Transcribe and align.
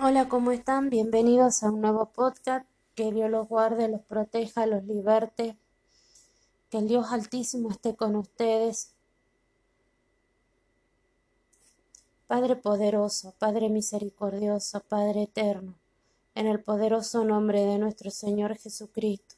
Hola, 0.00 0.28
¿cómo 0.28 0.52
están? 0.52 0.90
Bienvenidos 0.90 1.64
a 1.64 1.72
un 1.72 1.80
nuevo 1.80 2.12
podcast. 2.12 2.64
Que 2.94 3.10
Dios 3.10 3.28
los 3.28 3.48
guarde, 3.48 3.88
los 3.88 4.02
proteja, 4.02 4.64
los 4.64 4.84
liberte. 4.84 5.58
Que 6.70 6.78
el 6.78 6.86
Dios 6.86 7.10
Altísimo 7.10 7.68
esté 7.72 7.96
con 7.96 8.14
ustedes. 8.14 8.94
Padre 12.28 12.54
poderoso, 12.54 13.34
Padre 13.40 13.70
misericordioso, 13.70 14.84
Padre 14.88 15.24
eterno, 15.24 15.74
en 16.36 16.46
el 16.46 16.62
poderoso 16.62 17.24
nombre 17.24 17.64
de 17.64 17.78
nuestro 17.78 18.12
Señor 18.12 18.56
Jesucristo. 18.56 19.34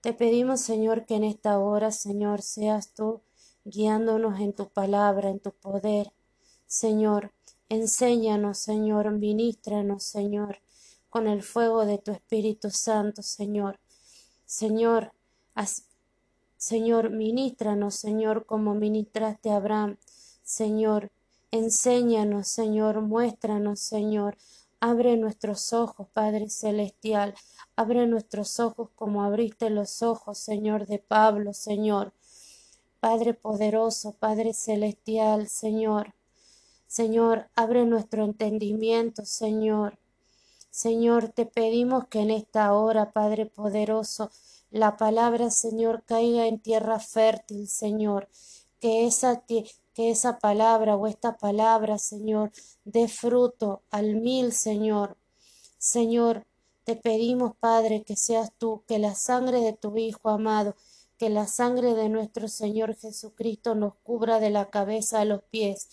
Te 0.00 0.12
pedimos, 0.14 0.62
Señor, 0.62 1.06
que 1.06 1.14
en 1.14 1.22
esta 1.22 1.60
hora, 1.60 1.92
Señor, 1.92 2.42
seas 2.42 2.88
tú 2.88 3.20
guiándonos 3.64 4.40
en 4.40 4.52
tu 4.52 4.68
palabra, 4.68 5.30
en 5.30 5.38
tu 5.38 5.52
poder. 5.52 6.12
Señor, 6.66 7.30
enséñanos, 7.68 8.58
Señor, 8.58 9.10
ministranos, 9.10 10.04
Señor, 10.04 10.60
con 11.10 11.26
el 11.26 11.42
fuego 11.42 11.84
de 11.86 11.98
tu 11.98 12.12
Espíritu 12.12 12.70
Santo, 12.70 13.22
Señor. 13.22 13.78
Señor, 14.46 15.12
Señor, 16.56 17.10
ministranos, 17.10 17.94
Señor, 17.94 18.46
como 18.46 18.74
ministraste 18.74 19.50
a 19.50 19.56
Abraham. 19.56 19.96
Señor, 20.42 21.10
enséñanos, 21.50 22.48
Señor, 22.48 23.00
muéstranos, 23.00 23.80
Señor. 23.80 24.36
Abre 24.80 25.16
nuestros 25.16 25.72
ojos, 25.72 26.08
Padre 26.12 26.50
Celestial. 26.50 27.34
Abre 27.76 28.06
nuestros 28.06 28.60
ojos 28.60 28.90
como 28.94 29.22
abriste 29.22 29.70
los 29.70 30.02
ojos, 30.02 30.38
Señor, 30.38 30.86
de 30.86 30.98
Pablo, 30.98 31.54
Señor. 31.54 32.12
Padre 33.00 33.34
poderoso, 33.34 34.12
Padre 34.12 34.54
celestial, 34.54 35.48
Señor. 35.48 36.14
Señor, 36.94 37.48
abre 37.56 37.84
nuestro 37.86 38.22
entendimiento, 38.22 39.24
Señor. 39.24 39.98
Señor, 40.70 41.28
te 41.28 41.44
pedimos 41.44 42.06
que 42.06 42.20
en 42.20 42.30
esta 42.30 42.72
hora, 42.72 43.10
Padre 43.10 43.46
poderoso, 43.46 44.30
la 44.70 44.96
palabra, 44.96 45.50
Señor, 45.50 46.04
caiga 46.06 46.46
en 46.46 46.60
tierra 46.60 47.00
fértil, 47.00 47.66
Señor. 47.66 48.28
Que 48.80 49.08
esa, 49.08 49.42
que 49.44 49.66
esa 49.96 50.38
palabra 50.38 50.94
o 50.94 51.08
esta 51.08 51.36
palabra, 51.36 51.98
Señor, 51.98 52.52
dé 52.84 53.08
fruto 53.08 53.82
al 53.90 54.14
mil, 54.14 54.52
Señor. 54.52 55.16
Señor, 55.78 56.46
te 56.84 56.94
pedimos, 56.94 57.56
Padre, 57.56 58.04
que 58.04 58.14
seas 58.14 58.52
tú, 58.56 58.84
que 58.86 59.00
la 59.00 59.16
sangre 59.16 59.58
de 59.62 59.72
tu 59.72 59.96
Hijo 59.96 60.28
amado 60.28 60.76
que 61.18 61.30
la 61.30 61.46
sangre 61.46 61.94
de 61.94 62.08
nuestro 62.08 62.48
Señor 62.48 62.96
Jesucristo 62.96 63.74
nos 63.74 63.94
cubra 64.02 64.40
de 64.40 64.50
la 64.50 64.70
cabeza 64.70 65.20
a 65.20 65.24
los 65.24 65.42
pies, 65.44 65.88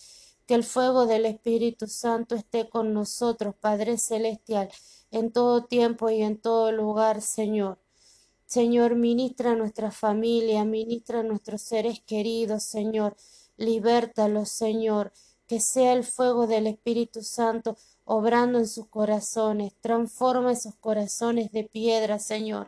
que 0.51 0.55
el 0.55 0.65
fuego 0.65 1.05
del 1.05 1.25
Espíritu 1.25 1.87
Santo 1.87 2.35
esté 2.35 2.67
con 2.67 2.93
nosotros, 2.93 3.55
Padre 3.55 3.97
Celestial, 3.97 4.69
en 5.09 5.31
todo 5.31 5.63
tiempo 5.63 6.09
y 6.09 6.23
en 6.23 6.37
todo 6.37 6.73
lugar, 6.73 7.21
Señor. 7.21 7.77
Señor, 8.47 8.95
ministra 8.95 9.51
a 9.51 9.55
nuestra 9.55 9.91
familia, 9.91 10.65
ministra 10.65 11.21
a 11.21 11.23
nuestros 11.23 11.61
seres 11.61 12.01
queridos, 12.01 12.63
Señor, 12.63 13.15
libértalos, 13.55 14.49
Señor, 14.49 15.13
que 15.47 15.61
sea 15.61 15.93
el 15.93 16.03
fuego 16.03 16.47
del 16.47 16.67
Espíritu 16.67 17.23
Santo 17.23 17.77
obrando 18.03 18.59
en 18.59 18.67
sus 18.67 18.87
corazones, 18.87 19.71
transforma 19.79 20.51
esos 20.51 20.75
corazones 20.75 21.53
de 21.53 21.63
piedra, 21.63 22.19
Señor, 22.19 22.67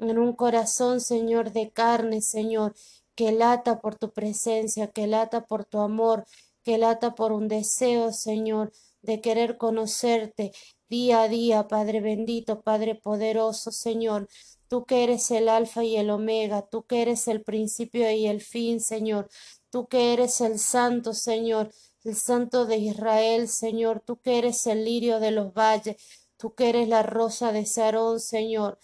en 0.00 0.18
un 0.18 0.32
corazón, 0.32 1.00
Señor, 1.00 1.52
de 1.52 1.70
carne, 1.70 2.22
Señor, 2.22 2.74
que 3.14 3.30
lata 3.30 3.80
por 3.80 3.94
tu 3.94 4.10
presencia, 4.10 4.88
que 4.88 5.06
lata 5.06 5.44
por 5.46 5.64
tu 5.64 5.78
amor, 5.78 6.24
que 6.64 6.78
lata 6.78 7.14
por 7.14 7.32
un 7.32 7.48
deseo, 7.48 8.12
Señor, 8.12 8.72
de 9.02 9.20
querer 9.20 9.56
conocerte 9.56 10.52
día 10.88 11.22
a 11.22 11.28
día, 11.28 11.68
Padre 11.68 12.00
bendito, 12.00 12.62
Padre 12.62 12.94
poderoso, 12.94 13.70
Señor. 13.70 14.28
Tú 14.68 14.84
que 14.84 15.04
eres 15.04 15.30
el 15.30 15.48
alfa 15.48 15.84
y 15.84 15.96
el 15.96 16.10
omega, 16.10 16.62
tú 16.62 16.84
que 16.84 17.02
eres 17.02 17.28
el 17.28 17.42
principio 17.42 18.10
y 18.10 18.26
el 18.26 18.40
fin, 18.40 18.80
Señor. 18.80 19.28
Tú 19.70 19.88
que 19.88 20.12
eres 20.12 20.40
el 20.40 20.58
santo, 20.58 21.14
Señor, 21.14 21.70
el 22.04 22.14
santo 22.16 22.66
de 22.66 22.76
Israel, 22.76 23.48
Señor. 23.48 24.00
Tú 24.00 24.20
que 24.20 24.38
eres 24.38 24.66
el 24.66 24.84
lirio 24.84 25.20
de 25.20 25.30
los 25.30 25.54
valles, 25.54 25.96
tú 26.36 26.54
que 26.54 26.68
eres 26.68 26.88
la 26.88 27.02
rosa 27.02 27.52
de 27.52 27.66
Sarón, 27.66 28.20
Señor 28.20 28.78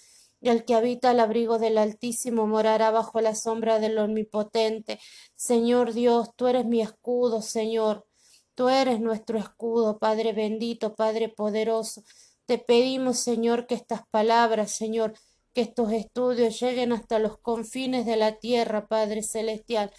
el 0.51 0.65
que 0.65 0.75
habita 0.75 1.11
al 1.11 1.21
abrigo 1.21 1.59
del 1.59 1.79
Altísimo 1.79 2.47
morará 2.47 2.91
bajo 2.91 3.21
la 3.21 3.34
sombra 3.34 3.79
del 3.79 3.99
Omnipotente. 3.99 4.99
Señor 5.34 5.93
Dios, 5.93 6.31
tú 6.37 6.47
eres 6.47 6.67
mi 6.67 6.81
escudo, 6.81 7.43
Señor. 7.43 8.07
Tú 8.55 8.69
eres 8.69 9.01
nuestro 9.01 9.39
escudo, 9.39 9.99
Padre 9.99 10.33
bendito, 10.33 10.95
Padre 10.95 11.29
poderoso. 11.29 12.03
Te 12.47 12.59
pedimos, 12.59 13.19
Señor, 13.19 13.67
que 13.67 13.75
estas 13.75 14.06
palabras, 14.09 14.71
Señor, 14.71 15.15
que 15.53 15.62
estos 15.62 15.93
estudios 15.93 16.61
lleguen 16.61 16.93
hasta 16.93 17.19
los 17.19 17.39
confines 17.39 18.06
de 18.06 18.17
la 18.17 18.39
tierra, 18.39 18.87
Padre 18.89 19.23
celestial. 19.23 19.93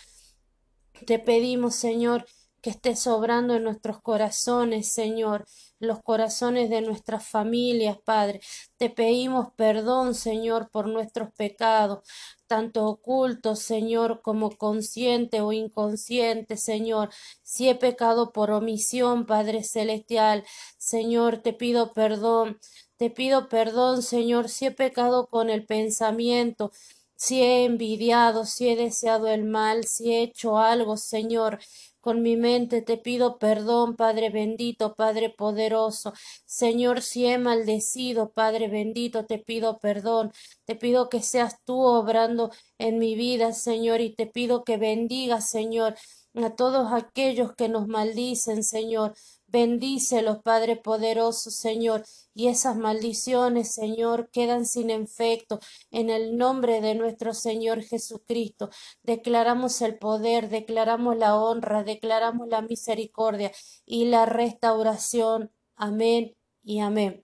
Te 1.06 1.20
pedimos, 1.20 1.76
Señor, 1.76 2.26
que 2.62 2.70
esté 2.70 2.96
sobrando 2.96 3.56
en 3.56 3.64
nuestros 3.64 4.02
corazones, 4.02 4.88
Señor, 4.88 5.46
los 5.80 6.02
corazones 6.02 6.70
de 6.70 6.82
nuestras 6.82 7.26
familias, 7.28 7.98
Padre. 8.04 8.42
Te 8.78 8.90
pedimos 8.90 9.50
perdón, 9.56 10.16
Señor, 10.16 10.70
por 10.72 10.88
nuestros 10.88 11.30
pecados, 11.34 12.00
tanto 12.48 12.86
ocultos, 12.86 13.60
Señor, 13.60 14.22
como 14.22 14.52
consciente 14.58 15.42
o 15.42 15.54
inconsciente, 15.54 16.58
Señor. 16.58 17.10
Si 17.44 17.70
he 17.70 17.76
pecado 17.76 18.32
por 18.32 18.52
omisión, 18.52 19.26
Padre 19.26 19.64
Celestial, 19.64 20.44
Señor, 20.78 21.40
te 21.40 21.54
pido 21.54 21.94
perdón. 21.94 22.60
Te 22.98 23.12
pido 23.12 23.48
perdón, 23.48 24.02
Señor, 24.02 24.50
si 24.50 24.66
he 24.66 24.72
pecado 24.72 25.28
con 25.28 25.52
el 25.52 25.66
pensamiento, 25.66 26.72
si 27.16 27.42
he 27.42 27.66
envidiado, 27.66 28.46
si 28.46 28.70
he 28.70 28.76
deseado 28.76 29.28
el 29.28 29.44
mal, 29.44 29.86
si 29.86 30.14
he 30.14 30.24
hecho 30.24 30.58
algo, 30.58 30.98
Señor, 30.98 31.60
con 32.02 32.22
mi 32.22 32.38
mente 32.38 32.82
te 32.82 32.98
pido 32.98 33.38
perdón, 33.40 33.96
Padre 33.96 34.30
bendito, 34.30 34.96
Padre 34.96 35.30
poderoso. 35.30 36.14
Señor, 36.46 37.02
si 37.02 37.26
he 37.26 37.38
maldecido, 37.38 38.32
Padre 38.32 38.68
bendito, 38.68 39.26
te 39.26 39.40
pido 39.40 39.80
perdón. 39.80 40.32
Te 40.66 40.76
pido 40.76 41.10
que 41.10 41.22
seas 41.22 41.58
tú 41.66 41.80
obrando 41.82 42.52
en 42.78 43.00
mi 43.00 43.16
vida, 43.16 43.54
Señor, 43.54 44.02
y 44.02 44.14
te 44.16 44.28
pido 44.28 44.64
que 44.64 44.78
bendigas, 44.78 45.50
Señor, 45.50 45.96
a 46.36 46.56
todos 46.56 46.94
aquellos 46.94 47.56
que 47.56 47.70
nos 47.70 47.88
maldicen, 47.88 48.64
Señor. 48.64 49.14
Bendícelos, 49.50 50.40
Padre 50.44 50.76
poderoso, 50.76 51.52
Señor, 51.52 52.04
y 52.34 52.50
esas 52.50 52.76
maldiciones, 52.76 53.74
Señor, 53.74 54.30
quedan 54.30 54.66
sin 54.66 54.90
efecto. 54.90 55.60
En 55.90 56.10
el 56.10 56.38
nombre 56.38 56.82
de 56.82 56.96
nuestro 56.96 57.34
Señor 57.34 57.82
Jesucristo, 57.82 58.70
declaramos 59.04 59.82
el 59.82 59.98
poder, 59.98 60.50
declaramos 60.50 61.16
la 61.16 61.38
honra, 61.38 61.84
declaramos 61.84 62.50
la 62.50 62.62
misericordia 62.62 63.52
y 63.86 64.06
la 64.06 64.26
restauración. 64.26 65.52
Amén 65.78 66.36
y 66.64 66.82
amén. 66.82 67.24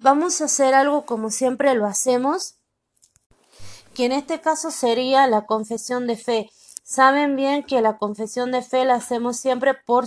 Vamos 0.00 0.40
a 0.40 0.46
hacer 0.46 0.74
algo 0.74 1.06
como 1.06 1.30
siempre 1.30 1.74
lo 1.74 1.86
hacemos, 1.86 2.56
que 3.94 4.06
en 4.06 4.12
este 4.12 4.40
caso 4.40 4.70
sería 4.70 5.26
la 5.26 5.46
confesión 5.46 6.06
de 6.06 6.16
fe. 6.16 6.50
Saben 6.88 7.36
bien 7.36 7.64
que 7.64 7.82
la 7.82 7.98
confesión 7.98 8.50
de 8.50 8.62
fe 8.62 8.86
la 8.86 8.94
hacemos 8.94 9.36
siempre 9.36 9.74
por, 9.74 10.06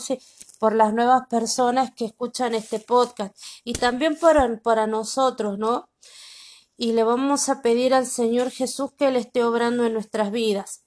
por 0.57 0.73
las 0.73 0.95
nuevas 0.95 1.27
personas 1.27 1.93
que 1.93 2.05
escuchan 2.05 2.55
este 2.55 2.79
podcast 2.79 3.39
y 3.63 3.73
también 3.73 4.17
para, 4.17 4.59
para 4.63 4.87
nosotros, 4.87 5.59
¿no? 5.59 5.91
Y 6.77 6.93
le 6.93 7.03
vamos 7.03 7.49
a 7.49 7.61
pedir 7.61 7.93
al 7.93 8.07
Señor 8.07 8.49
Jesús 8.49 8.93
que 8.97 9.11
le 9.11 9.19
esté 9.19 9.43
obrando 9.43 9.85
en 9.85 9.93
nuestras 9.93 10.31
vidas. 10.31 10.83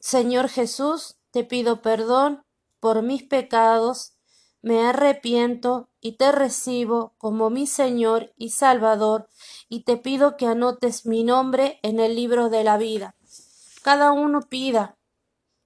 Señor 0.00 0.48
Jesús, 0.48 1.20
te 1.30 1.44
pido 1.44 1.80
perdón 1.80 2.44
por 2.80 3.02
mis 3.02 3.22
pecados, 3.22 4.16
me 4.62 4.84
arrepiento 4.84 5.90
y 6.04 6.18
te 6.18 6.32
recibo 6.32 7.14
como 7.16 7.48
mi 7.48 7.66
Señor 7.66 8.34
y 8.36 8.50
Salvador, 8.50 9.26
y 9.70 9.84
te 9.84 9.96
pido 9.96 10.36
que 10.36 10.44
anotes 10.44 11.06
mi 11.06 11.24
nombre 11.24 11.80
en 11.82 11.98
el 11.98 12.14
libro 12.14 12.50
de 12.50 12.62
la 12.62 12.76
vida. 12.76 13.16
Cada 13.82 14.12
uno 14.12 14.42
pida, 14.42 14.98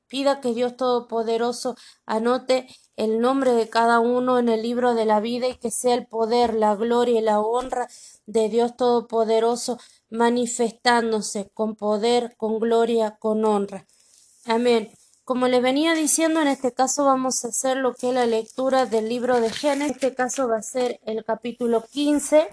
pida 0.06 0.40
que 0.40 0.54
Dios 0.54 0.76
Todopoderoso 0.76 1.74
anote 2.06 2.68
el 2.94 3.18
nombre 3.18 3.52
de 3.52 3.68
cada 3.68 3.98
uno 3.98 4.38
en 4.38 4.48
el 4.48 4.62
libro 4.62 4.94
de 4.94 5.06
la 5.06 5.18
vida 5.18 5.48
y 5.48 5.56
que 5.56 5.72
sea 5.72 5.94
el 5.94 6.06
poder, 6.06 6.54
la 6.54 6.76
gloria 6.76 7.18
y 7.18 7.24
la 7.24 7.40
honra 7.40 7.88
de 8.26 8.48
Dios 8.48 8.76
Todopoderoso 8.76 9.80
manifestándose 10.08 11.50
con 11.52 11.74
poder, 11.74 12.36
con 12.36 12.60
gloria, 12.60 13.16
con 13.18 13.44
honra. 13.44 13.88
Amén. 14.46 14.88
Como 15.28 15.46
le 15.46 15.60
venía 15.60 15.92
diciendo, 15.92 16.40
en 16.40 16.48
este 16.48 16.72
caso 16.72 17.04
vamos 17.04 17.44
a 17.44 17.48
hacer 17.48 17.76
lo 17.76 17.92
que 17.92 18.08
es 18.08 18.14
la 18.14 18.24
lectura 18.24 18.86
del 18.86 19.10
libro 19.10 19.42
de 19.42 19.50
Génesis. 19.50 19.90
En 19.90 19.94
este 19.94 20.14
caso 20.14 20.48
va 20.48 20.56
a 20.56 20.62
ser 20.62 21.00
el 21.04 21.22
capítulo 21.22 21.84
15. 21.84 22.48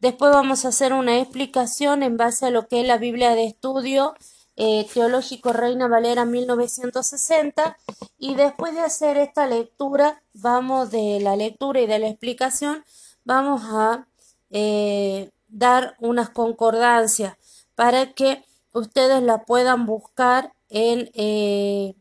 Después 0.00 0.32
vamos 0.32 0.66
a 0.66 0.68
hacer 0.68 0.92
una 0.92 1.18
explicación 1.18 2.02
en 2.02 2.18
base 2.18 2.44
a 2.44 2.50
lo 2.50 2.68
que 2.68 2.82
es 2.82 2.86
la 2.86 2.98
Biblia 2.98 3.34
de 3.34 3.46
estudio, 3.46 4.16
eh, 4.56 4.86
Teológico 4.92 5.54
Reina 5.54 5.88
Valera 5.88 6.26
1960 6.26 7.78
y 8.18 8.34
después 8.34 8.74
de 8.74 8.82
hacer 8.82 9.16
esta 9.16 9.46
lectura, 9.46 10.20
vamos 10.34 10.90
de 10.90 11.20
la 11.20 11.36
lectura 11.36 11.80
y 11.80 11.86
de 11.86 12.00
la 12.00 12.08
explicación, 12.08 12.84
vamos 13.24 13.62
a 13.64 14.06
eh, 14.50 15.30
dar 15.48 15.96
unas 16.00 16.28
concordancias 16.28 17.38
para 17.74 18.12
que 18.12 18.44
ustedes 18.74 19.22
la 19.22 19.44
puedan 19.44 19.86
buscar 19.86 20.52
en 20.68 21.10
eh, 21.14 21.94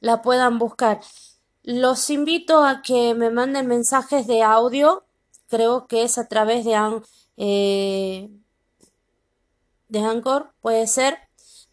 la 0.00 0.22
puedan 0.22 0.58
buscar. 0.58 1.00
Los 1.62 2.10
invito 2.10 2.64
a 2.64 2.82
que 2.82 3.14
me 3.14 3.30
manden 3.30 3.66
mensajes 3.66 4.26
de 4.26 4.42
audio, 4.42 5.04
creo 5.48 5.86
que 5.86 6.02
es 6.04 6.18
a 6.18 6.26
través 6.28 6.64
de, 6.64 8.30
de 9.88 9.98
Anchor, 10.00 10.52
puede 10.60 10.86
ser. 10.86 11.18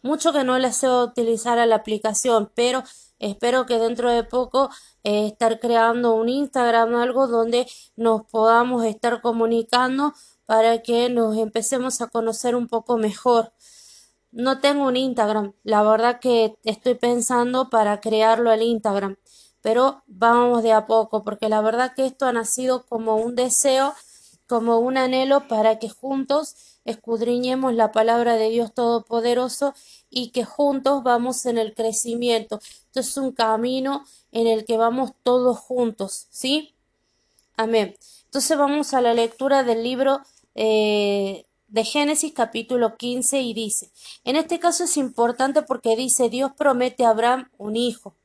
Mucho 0.02 0.32
que 0.32 0.44
no 0.44 0.58
les 0.58 0.76
sé 0.76 0.88
utilizar 0.88 1.58
a 1.58 1.66
la 1.66 1.76
aplicación, 1.76 2.52
pero 2.54 2.84
espero 3.18 3.66
que 3.66 3.78
dentro 3.78 4.10
de 4.10 4.22
poco 4.22 4.70
eh, 5.02 5.26
estar 5.26 5.58
creando 5.58 6.14
un 6.14 6.28
Instagram 6.28 6.94
o 6.94 6.98
algo 6.98 7.26
donde 7.26 7.66
nos 7.96 8.22
podamos 8.26 8.84
estar 8.84 9.20
comunicando 9.22 10.14
para 10.46 10.82
que 10.82 11.08
nos 11.08 11.36
empecemos 11.36 12.00
a 12.00 12.08
conocer 12.08 12.54
un 12.54 12.68
poco 12.68 12.96
mejor. 12.96 13.52
No 14.30 14.60
tengo 14.60 14.86
un 14.86 14.96
Instagram, 14.96 15.54
la 15.64 15.82
verdad 15.82 16.20
que 16.20 16.56
estoy 16.64 16.94
pensando 16.94 17.70
para 17.70 18.00
crearlo 18.00 18.52
el 18.52 18.62
Instagram, 18.62 19.16
pero 19.62 20.02
vamos 20.06 20.62
de 20.62 20.72
a 20.72 20.86
poco, 20.86 21.24
porque 21.24 21.48
la 21.48 21.62
verdad 21.62 21.94
que 21.94 22.06
esto 22.06 22.26
ha 22.26 22.32
nacido 22.32 22.84
como 22.86 23.16
un 23.16 23.34
deseo, 23.34 23.94
como 24.46 24.78
un 24.78 24.98
anhelo 24.98 25.48
para 25.48 25.78
que 25.78 25.88
juntos 25.88 26.78
escudriñemos 26.84 27.74
la 27.74 27.92
palabra 27.92 28.36
de 28.36 28.50
Dios 28.50 28.72
Todopoderoso 28.72 29.74
y 30.10 30.30
que 30.30 30.44
juntos 30.44 31.02
vamos 31.02 31.44
en 31.46 31.58
el 31.58 31.74
crecimiento. 31.74 32.60
Esto 32.62 33.00
es 33.00 33.16
un 33.16 33.32
camino 33.32 34.04
en 34.32 34.46
el 34.46 34.64
que 34.64 34.76
vamos 34.76 35.12
todos 35.22 35.58
juntos, 35.58 36.28
¿sí? 36.30 36.74
Amén. 37.56 37.94
Entonces 38.24 38.56
vamos 38.56 38.94
a 38.94 39.00
la 39.00 39.14
lectura 39.14 39.64
del 39.64 39.82
libro 39.82 40.20
eh, 40.54 41.44
de 41.68 41.84
Génesis 41.84 42.32
capítulo 42.32 42.96
15 42.96 43.40
y 43.40 43.54
dice, 43.54 43.90
en 44.24 44.36
este 44.36 44.58
caso 44.58 44.84
es 44.84 44.96
importante 44.96 45.62
porque 45.62 45.96
dice, 45.96 46.30
Dios 46.30 46.52
promete 46.56 47.04
a 47.04 47.10
Abraham 47.10 47.50
un 47.58 47.76
hijo. 47.76 48.16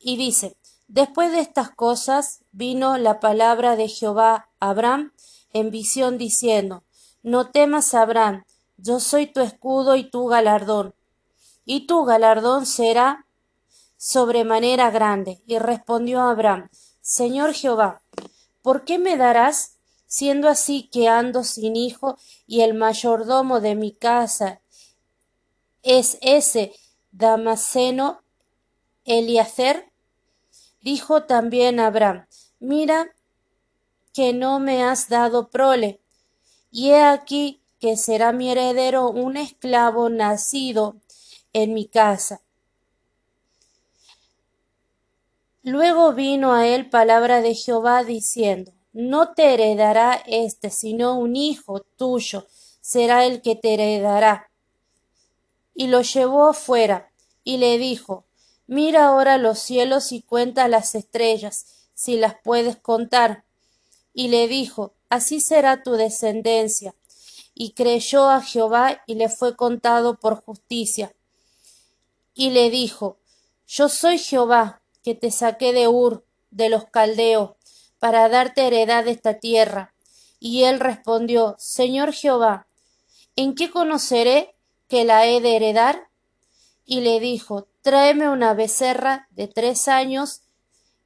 Y 0.00 0.16
dice, 0.16 0.56
después 0.86 1.32
de 1.32 1.40
estas 1.40 1.70
cosas 1.70 2.40
vino 2.52 2.98
la 2.98 3.20
palabra 3.20 3.76
de 3.76 3.88
Jehová 3.88 4.50
a 4.60 4.70
Abraham 4.70 5.12
en 5.52 5.70
visión 5.70 6.18
diciendo, 6.18 6.84
no 7.22 7.50
temas, 7.50 7.94
Abraham, 7.94 8.44
yo 8.76 9.00
soy 9.00 9.26
tu 9.26 9.40
escudo 9.40 9.96
y 9.96 10.10
tu 10.10 10.26
galardón. 10.26 10.94
Y 11.64 11.86
tu 11.86 12.04
galardón 12.04 12.66
será 12.66 13.26
sobremanera 13.96 14.90
grande. 14.90 15.40
Y 15.46 15.58
respondió 15.58 16.22
Abraham, 16.22 16.68
Señor 17.00 17.54
Jehová, 17.54 18.02
¿por 18.60 18.84
qué 18.84 18.98
me 18.98 19.16
darás, 19.16 19.78
siendo 20.12 20.50
así 20.50 20.90
que 20.92 21.08
ando 21.08 21.42
sin 21.42 21.74
hijo 21.74 22.18
y 22.46 22.60
el 22.60 22.74
mayordomo 22.74 23.60
de 23.60 23.74
mi 23.74 23.92
casa 23.92 24.60
es 25.82 26.18
ese 26.20 26.74
Damaseno 27.12 28.22
Eliacer? 29.06 29.90
Dijo 30.82 31.22
también 31.22 31.80
Abraham, 31.80 32.26
mira 32.60 33.14
que 34.12 34.34
no 34.34 34.60
me 34.60 34.84
has 34.84 35.08
dado 35.08 35.48
prole, 35.48 36.02
y 36.70 36.90
he 36.90 37.00
aquí 37.00 37.62
que 37.80 37.96
será 37.96 38.32
mi 38.32 38.50
heredero 38.50 39.08
un 39.08 39.38
esclavo 39.38 40.10
nacido 40.10 40.96
en 41.54 41.72
mi 41.72 41.86
casa. 41.86 42.42
Luego 45.62 46.12
vino 46.12 46.52
a 46.52 46.66
él 46.66 46.90
palabra 46.90 47.40
de 47.40 47.54
Jehová 47.54 48.04
diciendo, 48.04 48.74
No 48.92 49.32
te 49.32 49.54
heredará 49.54 50.22
éste, 50.26 50.70
sino 50.70 51.18
un 51.18 51.36
hijo 51.36 51.80
tuyo 51.80 52.46
será 52.82 53.24
el 53.24 53.40
que 53.40 53.56
te 53.56 53.74
heredará. 53.74 54.50
Y 55.74 55.86
lo 55.86 56.02
llevó 56.02 56.52
fuera, 56.52 57.10
y 57.42 57.56
le 57.56 57.78
dijo, 57.78 58.26
Mira 58.66 59.06
ahora 59.06 59.38
los 59.38 59.58
cielos 59.58 60.12
y 60.12 60.22
cuenta 60.22 60.68
las 60.68 60.94
estrellas, 60.94 61.88
si 61.94 62.16
las 62.16 62.34
puedes 62.42 62.76
contar. 62.76 63.44
Y 64.12 64.28
le 64.28 64.48
dijo, 64.48 64.94
así 65.08 65.40
será 65.40 65.82
tu 65.82 65.92
descendencia. 65.92 66.94
Y 67.54 67.72
creyó 67.72 68.30
a 68.30 68.40
Jehová 68.40 69.02
y 69.06 69.14
le 69.14 69.28
fue 69.28 69.56
contado 69.56 70.18
por 70.18 70.42
justicia. 70.42 71.14
Y 72.34 72.50
le 72.50 72.70
dijo, 72.70 73.18
Yo 73.66 73.88
soy 73.88 74.18
Jehová, 74.18 74.82
que 75.02 75.14
te 75.14 75.30
saqué 75.30 75.72
de 75.72 75.88
Ur, 75.88 76.24
de 76.50 76.70
los 76.70 76.86
caldeos, 76.86 77.50
para 78.02 78.28
darte 78.28 78.66
heredad 78.66 79.04
de 79.04 79.12
esta 79.12 79.34
tierra. 79.34 79.94
Y 80.40 80.64
él 80.64 80.80
respondió, 80.80 81.54
Señor 81.60 82.12
Jehová, 82.12 82.66
¿en 83.36 83.54
qué 83.54 83.70
conoceré 83.70 84.56
que 84.88 85.04
la 85.04 85.24
he 85.28 85.40
de 85.40 85.54
heredar? 85.54 86.08
Y 86.84 87.02
le 87.02 87.20
dijo, 87.20 87.68
Tráeme 87.80 88.28
una 88.28 88.54
becerra 88.54 89.28
de 89.30 89.46
tres 89.46 89.86
años 89.86 90.40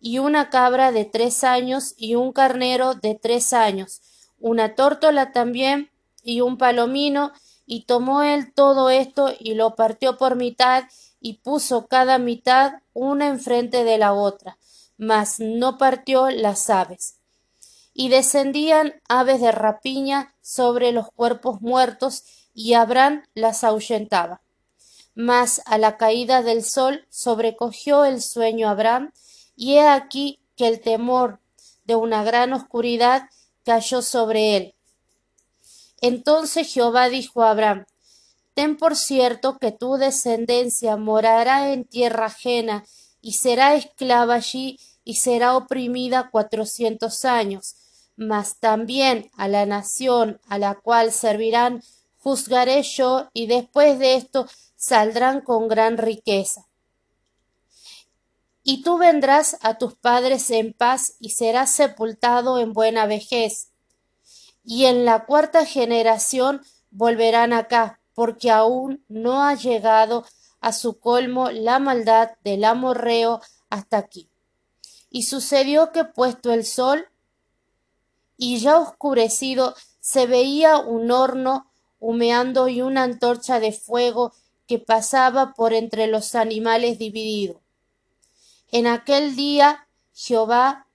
y 0.01 0.21
una 0.21 0.49
cabra 0.49 0.91
de 0.91 1.05
tres 1.05 1.45
años 1.45 1.93
y 1.99 2.15
un 2.15 2.33
carnero 2.33 2.95
de 2.95 3.15
tres 3.15 3.53
años, 3.53 4.01
una 4.41 4.75
tórtola 4.75 5.33
también 5.33 5.91
y 6.23 6.41
un 6.41 6.57
palomino, 6.57 7.33
y 7.67 7.85
tomó 7.85 8.23
él 8.23 8.55
todo 8.55 8.89
esto 8.89 9.35
y 9.39 9.53
lo 9.53 9.75
partió 9.75 10.17
por 10.17 10.37
mitad 10.37 10.85
y 11.21 11.35
puso 11.35 11.89
cada 11.89 12.17
mitad 12.17 12.81
una 12.95 13.29
enfrente 13.29 13.85
de 13.85 13.99
la 13.99 14.15
otra, 14.15 14.57
mas 14.99 15.41
no 15.41 15.79
partió 15.79 16.31
las 16.31 16.71
aves. 16.71 17.17
Y 17.93 18.09
descendían 18.09 19.01
aves 19.09 19.41
de 19.41 19.53
rapiña 19.53 20.35
sobre 20.43 20.93
los 20.93 21.11
cuerpos 21.11 21.61
muertos, 21.61 22.25
y 22.55 22.75
Abraham 22.75 23.23
las 23.35 23.65
ahuyentaba. 23.65 24.41
Mas 25.15 25.63
a 25.67 25.79
la 25.79 25.97
caída 25.97 26.43
del 26.43 26.65
sol 26.65 27.07
sobrecogió 27.11 28.05
el 28.05 28.23
sueño 28.23 28.69
Abraham, 28.69 29.13
y 29.55 29.75
he 29.75 29.87
aquí 29.87 30.41
que 30.57 30.69
el 30.69 30.81
temor 30.81 31.41
de 31.85 31.97
una 31.97 32.25
gran 32.25 32.53
oscuridad 32.53 33.29
cayó 33.65 34.03
sobre 34.03 34.57
él. 34.57 34.75
Entonces 36.01 36.73
Jehová 36.73 37.09
dijo 37.09 37.43
a 37.43 37.51
Abraham, 37.51 37.87
Ten 38.55 38.77
por 38.77 38.97
cierto 38.97 39.59
que 39.59 39.71
tu 39.71 39.97
descendencia 39.97 40.97
morará 40.97 41.73
en 41.73 41.85
tierra 41.85 42.27
ajena 42.27 42.85
y 43.27 43.33
será 43.33 43.75
esclava 43.75 44.35
allí 44.35 44.79
y 45.03 45.17
será 45.17 45.57
oprimida 45.57 46.31
cuatrocientos 46.31 47.25
años. 47.25 47.75
Mas 48.15 48.61
también 48.61 49.33
a 49.37 49.49
la 49.49 49.67
nación 49.67 50.41
a 50.47 50.59
la 50.59 50.77
cual 50.77 51.11
servirán 51.11 51.83
juzgaré 52.19 52.85
yo 52.85 53.29
y 53.33 53.49
después 53.49 53.99
de 53.99 54.15
esto 54.15 54.47
saldrán 54.77 55.41
con 55.41 55.67
gran 55.67 55.99
riqueza 55.99 56.69
y 58.63 58.83
tú 58.83 58.97
vendrás 58.97 59.57
a 59.61 59.75
tus 59.75 59.95
padres 59.95 60.49
en 60.53 60.73
paz 60.73 61.15
y 61.19 61.31
serás 61.31 61.73
sepultado 61.73 62.61
en 62.61 62.73
buena 62.73 63.07
vejez. 63.07 63.71
Y 64.65 64.85
en 64.85 65.05
la 65.05 65.25
cuarta 65.25 65.65
generación 65.65 66.63
volverán 66.91 67.53
acá, 67.53 68.01
porque 68.15 68.53
aún 68.53 69.05
no 69.09 69.45
ha 69.45 69.55
llegado 69.55 70.25
a 70.67 70.73
su 70.73 70.99
colmo 70.99 71.51
la 71.51 71.79
maldad 71.79 72.31
del 72.43 72.65
amorreo 72.65 73.41
hasta 73.71 73.99
aquí. 73.99 74.29
Y 75.11 75.23
sucedió 75.23 75.93
que 75.93 76.05
puesto 76.05 76.53
el 76.53 76.65
sol 76.65 77.07
y 78.37 78.59
ya 78.59 78.79
oscurecido 78.79 79.75
se 80.01 80.27
veía 80.27 80.79
un 80.79 81.11
horno 81.11 81.71
humeando 82.01 82.69
y 82.69 82.83
una 82.83 83.05
antorcha 83.05 83.61
de 83.61 83.73
fuego 83.73 84.33
que 84.67 84.79
pasaba 84.79 85.55
por 85.55 85.73
entre 85.73 86.09
los 86.09 86.35
animales 86.35 86.99
divididos 86.99 87.59
en 88.73 88.87
aquel 88.87 89.37
día 89.37 89.87
Jehová 90.15 90.87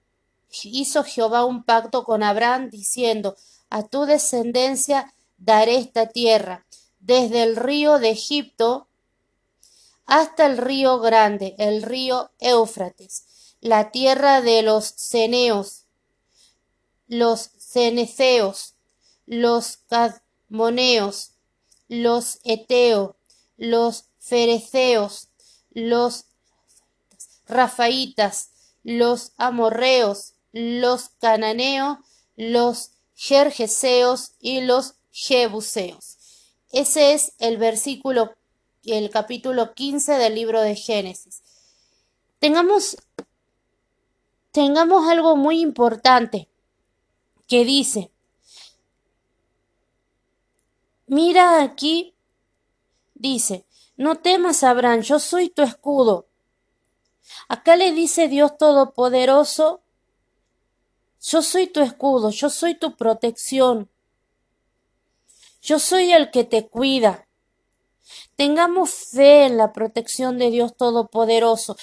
hizo 0.64 1.04
Jehová 1.04 1.44
un 1.44 1.64
pacto 1.64 2.04
con 2.04 2.22
Abraham 2.22 2.68
diciendo 2.70 3.36
a 3.70 3.82
tu 3.84 4.04
descendencia 4.04 5.14
daré 5.38 5.76
esta 5.76 6.06
tierra 6.06 6.66
desde 7.00 7.42
el 7.42 7.56
río 7.56 7.98
de 7.98 8.10
Egipto 8.10 8.88
hasta 10.12 10.44
el 10.44 10.58
río 10.58 11.00
grande, 11.00 11.54
el 11.56 11.82
río 11.82 12.30
Éufrates, 12.38 13.56
la 13.62 13.92
tierra 13.92 14.42
de 14.42 14.60
los 14.60 14.84
ceneos, 14.84 15.84
los 17.08 17.48
ceneceos, 17.56 18.74
los 19.24 19.78
cadmoneos, 19.88 21.30
los 21.88 22.40
eteos, 22.44 23.16
los 23.56 24.04
fereceos, 24.18 25.28
los 25.70 26.26
Rafaitas, 27.46 28.50
los 28.82 29.32
amorreos, 29.38 30.34
los 30.52 31.08
cananeos, 31.20 32.00
los 32.36 32.90
jerjeseos 33.14 34.32
y 34.40 34.60
los 34.60 34.92
jebuseos. 35.10 36.18
Ese 36.70 37.14
es 37.14 37.32
el 37.38 37.56
versículo, 37.56 38.34
el 38.84 39.10
capítulo 39.10 39.74
15 39.74 40.12
del 40.14 40.34
libro 40.34 40.60
de 40.60 40.74
Génesis. 40.74 41.42
Tengamos, 42.38 42.96
tengamos 44.50 45.08
algo 45.08 45.36
muy 45.36 45.60
importante 45.60 46.48
que 47.46 47.64
dice, 47.64 48.10
mira 51.06 51.62
aquí, 51.62 52.14
dice, 53.14 53.64
no 53.96 54.16
temas, 54.16 54.64
Abraham, 54.64 55.02
yo 55.02 55.18
soy 55.18 55.48
tu 55.48 55.62
escudo. 55.62 56.26
Acá 57.48 57.76
le 57.76 57.92
dice 57.92 58.28
Dios 58.28 58.58
Todopoderoso, 58.58 59.82
yo 61.22 61.40
soy 61.42 61.68
tu 61.68 61.80
escudo, 61.80 62.30
yo 62.30 62.50
soy 62.50 62.74
tu 62.74 62.96
protección. 62.96 63.88
Yo 65.62 65.78
soy 65.78 66.12
el 66.12 66.32
que 66.32 66.42
te 66.42 66.66
cuida. 66.68 67.28
Tengamos 68.42 68.90
fe 68.90 69.44
en 69.44 69.56
la 69.56 69.72
protección 69.72 70.36
de 70.36 70.50
Dios 70.50 70.76
Todopoderoso. 70.76 71.76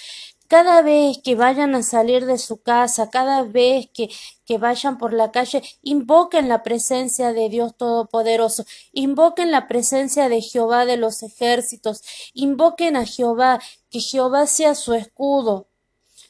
Cada 0.50 0.82
vez 0.82 1.18
que 1.24 1.36
vayan 1.36 1.74
a 1.74 1.84
salir 1.84 2.26
de 2.26 2.38
su 2.38 2.62
casa, 2.62 3.10
cada 3.10 3.44
vez 3.44 3.88
que, 3.94 4.10
vayan 4.58 4.98
por 4.98 5.14
la 5.14 5.32
calle, 5.32 5.64
invoquen 5.84 6.50
la 6.50 6.62
presencia 6.62 7.32
de 7.32 7.48
Dios 7.48 7.78
Todopoderoso, 7.78 8.66
invoquen 8.92 9.52
la 9.52 9.70
presencia 9.70 10.28
de 10.28 10.42
Jehová 10.42 10.86
de 10.86 10.98
los 10.98 11.24
ejércitos, 11.24 12.04
invoquen 12.34 12.98
a 12.98 13.06
Jehová, 13.06 13.62
que 13.90 14.02
Jehová 14.02 14.46
sea 14.46 14.76
su 14.76 14.94
escudo, 14.96 15.70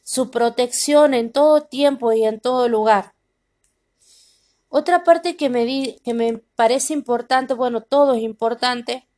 su 0.04 0.30
protección 0.30 1.16
en 1.16 1.32
todo 1.32 1.62
tiempo 1.62 2.14
y 2.14 2.24
en 2.26 2.40
todo 2.40 2.70
lugar. 2.70 3.16
Otra 4.68 5.04
parte 5.04 5.36
que 5.36 5.50
me, 5.50 5.66
di, 5.66 6.00
que 6.06 6.14
me 6.14 6.38
parece 6.56 6.94
importante, 6.94 7.56
bueno, 7.56 7.82
todo 7.82 8.14
es 8.14 8.22
importante, 8.22 9.09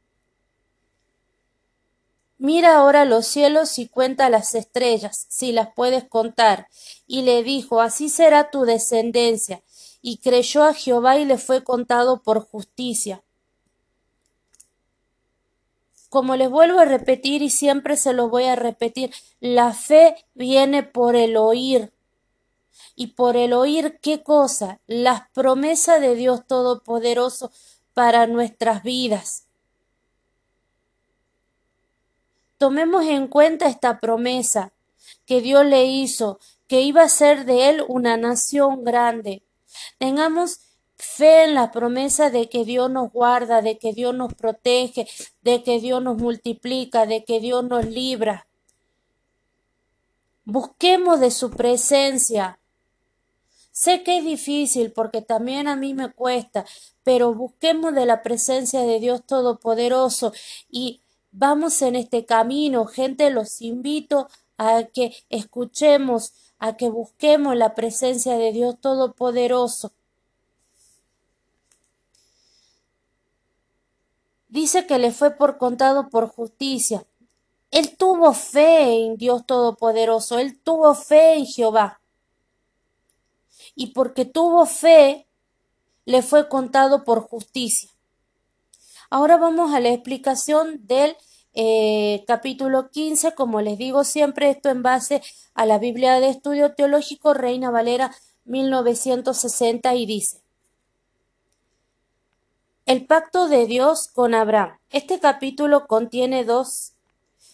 Mira 2.43 2.77
ahora 2.77 3.05
los 3.05 3.27
cielos 3.27 3.77
y 3.77 3.87
cuenta 3.87 4.31
las 4.31 4.55
estrellas, 4.55 5.27
si 5.29 5.51
las 5.51 5.71
puedes 5.75 6.05
contar. 6.05 6.69
Y 7.05 7.21
le 7.21 7.43
dijo, 7.43 7.81
así 7.81 8.09
será 8.09 8.49
tu 8.49 8.63
descendencia. 8.63 9.61
Y 10.01 10.17
creyó 10.17 10.63
a 10.63 10.73
Jehová 10.73 11.19
y 11.19 11.25
le 11.25 11.37
fue 11.37 11.63
contado 11.63 12.23
por 12.23 12.39
justicia. 12.43 13.21
Como 16.09 16.35
les 16.35 16.49
vuelvo 16.49 16.79
a 16.79 16.85
repetir 16.85 17.43
y 17.43 17.51
siempre 17.51 17.95
se 17.95 18.11
lo 18.11 18.27
voy 18.27 18.45
a 18.45 18.55
repetir, 18.55 19.13
la 19.39 19.71
fe 19.75 20.15
viene 20.33 20.81
por 20.81 21.15
el 21.15 21.37
oír. 21.37 21.93
Y 22.95 23.07
por 23.13 23.37
el 23.37 23.53
oír, 23.53 23.99
¿qué 24.01 24.23
cosa? 24.23 24.79
Las 24.87 25.29
promesas 25.29 26.01
de 26.01 26.15
Dios 26.15 26.47
Todopoderoso 26.47 27.51
para 27.93 28.25
nuestras 28.25 28.81
vidas. 28.81 29.45
Tomemos 32.61 33.05
en 33.05 33.27
cuenta 33.27 33.65
esta 33.65 33.99
promesa 33.99 34.71
que 35.25 35.41
Dios 35.41 35.65
le 35.65 35.85
hizo, 35.85 36.39
que 36.67 36.81
iba 36.81 37.01
a 37.01 37.09
ser 37.09 37.45
de 37.45 37.69
él 37.69 37.83
una 37.87 38.17
nación 38.17 38.83
grande. 38.83 39.41
Tengamos 39.97 40.59
fe 40.95 41.45
en 41.45 41.55
la 41.55 41.71
promesa 41.71 42.29
de 42.29 42.49
que 42.49 42.63
Dios 42.63 42.91
nos 42.91 43.11
guarda, 43.11 43.63
de 43.63 43.79
que 43.79 43.93
Dios 43.93 44.13
nos 44.13 44.35
protege, 44.35 45.07
de 45.41 45.63
que 45.63 45.79
Dios 45.79 46.03
nos 46.03 46.17
multiplica, 46.19 47.07
de 47.07 47.23
que 47.23 47.39
Dios 47.39 47.63
nos 47.63 47.83
libra. 47.87 48.45
Busquemos 50.45 51.19
de 51.19 51.31
su 51.31 51.49
presencia. 51.49 52.59
Sé 53.71 54.03
que 54.03 54.19
es 54.19 54.23
difícil 54.23 54.91
porque 54.91 55.23
también 55.23 55.67
a 55.67 55.75
mí 55.75 55.95
me 55.95 56.11
cuesta, 56.11 56.63
pero 57.01 57.33
busquemos 57.33 57.95
de 57.95 58.05
la 58.05 58.21
presencia 58.21 58.81
de 58.81 58.99
Dios 58.99 59.25
Todopoderoso 59.25 60.31
y 60.69 61.01
Vamos 61.31 61.81
en 61.81 61.95
este 61.95 62.25
camino, 62.25 62.85
gente, 62.85 63.29
los 63.29 63.61
invito 63.61 64.27
a 64.57 64.83
que 64.83 65.15
escuchemos, 65.29 66.33
a 66.59 66.75
que 66.75 66.89
busquemos 66.89 67.55
la 67.55 67.73
presencia 67.73 68.37
de 68.37 68.51
Dios 68.51 68.79
Todopoderoso. 68.81 69.93
Dice 74.49 74.85
que 74.85 74.99
le 74.99 75.13
fue 75.13 75.31
por 75.31 75.57
contado 75.57 76.09
por 76.09 76.27
justicia. 76.27 77.05
Él 77.71 77.95
tuvo 77.95 78.33
fe 78.33 79.05
en 79.05 79.15
Dios 79.15 79.45
Todopoderoso, 79.45 80.37
él 80.37 80.59
tuvo 80.61 80.93
fe 80.93 81.35
en 81.35 81.45
Jehová. 81.45 82.01
Y 83.73 83.93
porque 83.93 84.25
tuvo 84.25 84.65
fe, 84.65 85.29
le 86.03 86.21
fue 86.21 86.49
contado 86.49 87.05
por 87.05 87.21
justicia. 87.21 87.89
Ahora 89.13 89.35
vamos 89.35 89.73
a 89.73 89.81
la 89.81 89.89
explicación 89.89 90.87
del 90.87 91.17
eh, 91.53 92.23
capítulo 92.27 92.91
15. 92.91 93.35
Como 93.35 93.59
les 93.59 93.77
digo 93.77 94.05
siempre, 94.05 94.49
esto 94.49 94.69
en 94.69 94.83
base 94.83 95.21
a 95.53 95.65
la 95.65 95.79
Biblia 95.79 96.21
de 96.21 96.29
Estudio 96.29 96.75
Teológico 96.75 97.33
Reina 97.33 97.71
Valera 97.71 98.15
1960 98.45 99.95
y 99.95 100.05
dice. 100.05 100.41
El 102.85 103.05
pacto 103.05 103.49
de 103.49 103.65
Dios 103.65 104.07
con 104.07 104.33
Abraham. 104.33 104.77
Este 104.89 105.19
capítulo 105.19 105.87
contiene 105.87 106.45
dos 106.45 106.93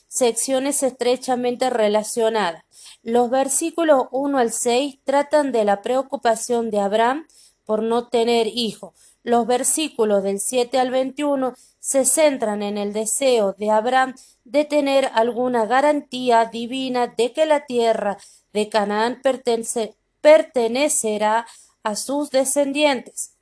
secciones 0.08 0.84
estrechamente 0.84 1.72
relacionadas. 1.72 2.66
Los 3.02 3.32
versículos 3.32 4.04
1 4.12 4.38
al 4.38 4.52
6 4.52 5.00
tratan 5.04 5.52
de 5.52 5.66
la 5.66 5.82
preocupación 5.82 6.70
de 6.70 6.82
Abraham 6.82 7.26
por 7.68 7.84
no 7.84 8.08
tener 8.08 8.48
hijo. 8.48 8.96
Los 9.24 9.46
versículos 9.46 10.24
del 10.24 10.40
7 10.40 10.80
al 10.80 10.90
21 10.90 11.54
se 11.80 12.06
centran 12.06 12.64
en 12.64 12.78
el 12.78 12.94
deseo 12.94 13.54
de 13.54 13.70
Abraham 13.70 14.16
de 14.46 14.64
tener 14.64 15.12
alguna 15.14 15.66
garantía 15.66 16.46
divina 16.46 17.08
de 17.08 17.34
que 17.34 17.46
la 17.46 17.66
tierra 17.66 18.18
de 18.54 18.70
Canaán 18.70 19.22
pertenecerá 20.22 21.46
a 21.84 21.96
sus 21.98 22.30
descendientes. 22.30 23.34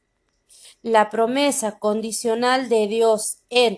La 0.81 1.11
promesa 1.11 1.77
condicional 1.77 2.67
de 2.67 2.87
Dios 2.87 3.37
en 3.51 3.77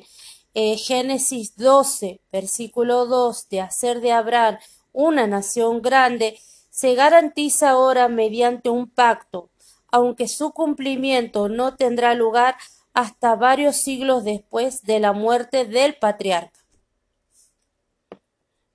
eh, 0.54 0.77
Génesis 0.77 1.58
12, 1.58 2.22
versículo 2.32 3.06
2, 3.06 3.50
de 3.50 3.62
hacer 3.62 4.00
de 4.00 4.13
Abraham 4.13 4.58
una 4.94 5.27
nación 5.27 5.82
grande, 5.82 6.39
se 6.70 6.96
garantiza 6.96 7.72
ahora 7.72 8.08
mediante 8.08 8.70
un 8.70 8.89
pacto 8.89 9.50
aunque 9.98 10.27
su 10.27 10.51
cumplimiento 10.51 11.50
no 11.50 11.75
tendrá 11.75 12.13
lugar 12.13 12.56
hasta 12.94 13.36
varios 13.36 13.77
siglos 13.77 14.24
después 14.24 14.84
de 14.84 15.00
la 15.00 15.12
muerte 15.12 15.66
del 15.66 15.96
patriarca. 15.96 16.60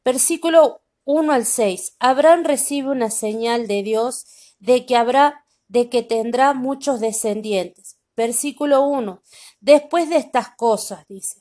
Versículo 0.04 0.82
1 1.04 1.32
al 1.32 1.46
6. 1.46 1.96
Abraham 2.00 2.42
recibe 2.42 2.90
una 2.90 3.08
señal 3.10 3.68
de 3.68 3.84
Dios 3.84 4.26
de 4.58 4.84
que 4.84 4.96
habrá 4.96 5.44
de 5.68 5.88
que 5.88 6.02
tendrá 6.02 6.54
muchos 6.54 6.98
descendientes. 6.98 7.98
Versículo 8.16 8.82
1. 8.82 9.22
Después 9.60 10.10
de 10.10 10.16
estas 10.16 10.50
cosas, 10.56 11.06
dice. 11.08 11.40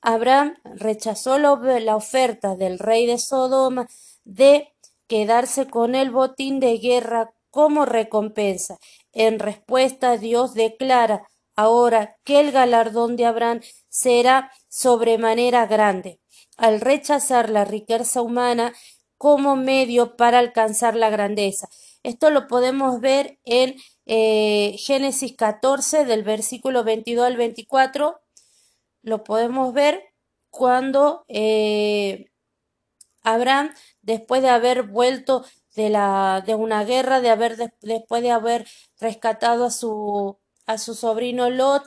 Abraham 0.00 0.56
rechazó 0.64 1.38
la 1.38 1.96
oferta 1.96 2.56
del 2.56 2.80
rey 2.80 3.06
de 3.06 3.18
Sodoma 3.18 3.88
de 4.24 4.74
quedarse 5.06 5.68
con 5.68 5.94
el 5.94 6.10
botín 6.10 6.58
de 6.58 6.78
guerra 6.78 7.32
como 7.52 7.84
recompensa. 7.84 8.78
En 9.12 9.38
respuesta, 9.38 10.16
Dios 10.16 10.54
declara 10.54 11.28
ahora 11.54 12.16
que 12.24 12.40
el 12.40 12.50
galardón 12.50 13.14
de 13.14 13.26
Abraham 13.26 13.60
será 13.90 14.50
sobremanera 14.68 15.66
grande, 15.66 16.18
al 16.56 16.80
rechazar 16.80 17.50
la 17.50 17.66
riqueza 17.66 18.22
humana 18.22 18.72
como 19.18 19.54
medio 19.54 20.16
para 20.16 20.38
alcanzar 20.38 20.96
la 20.96 21.10
grandeza. 21.10 21.68
Esto 22.02 22.30
lo 22.30 22.48
podemos 22.48 23.00
ver 23.00 23.38
en 23.44 23.76
eh, 24.06 24.74
Génesis 24.78 25.36
14 25.36 26.06
del 26.06 26.24
versículo 26.24 26.84
22 26.84 27.26
al 27.26 27.36
24. 27.36 28.18
Lo 29.02 29.24
podemos 29.24 29.74
ver 29.74 30.02
cuando 30.48 31.24
eh, 31.28 32.30
Abraham, 33.22 33.74
después 34.00 34.40
de 34.40 34.48
haber 34.48 34.84
vuelto 34.84 35.44
de 35.74 35.90
la 35.90 36.42
de 36.46 36.54
una 36.54 36.84
guerra 36.84 37.20
de 37.20 37.30
haber 37.30 37.56
después 37.80 38.22
de 38.22 38.30
haber 38.30 38.66
rescatado 39.00 39.66
a 39.66 39.70
su 39.70 40.38
a 40.66 40.78
su 40.78 40.94
sobrino 40.94 41.50
Lot 41.50 41.84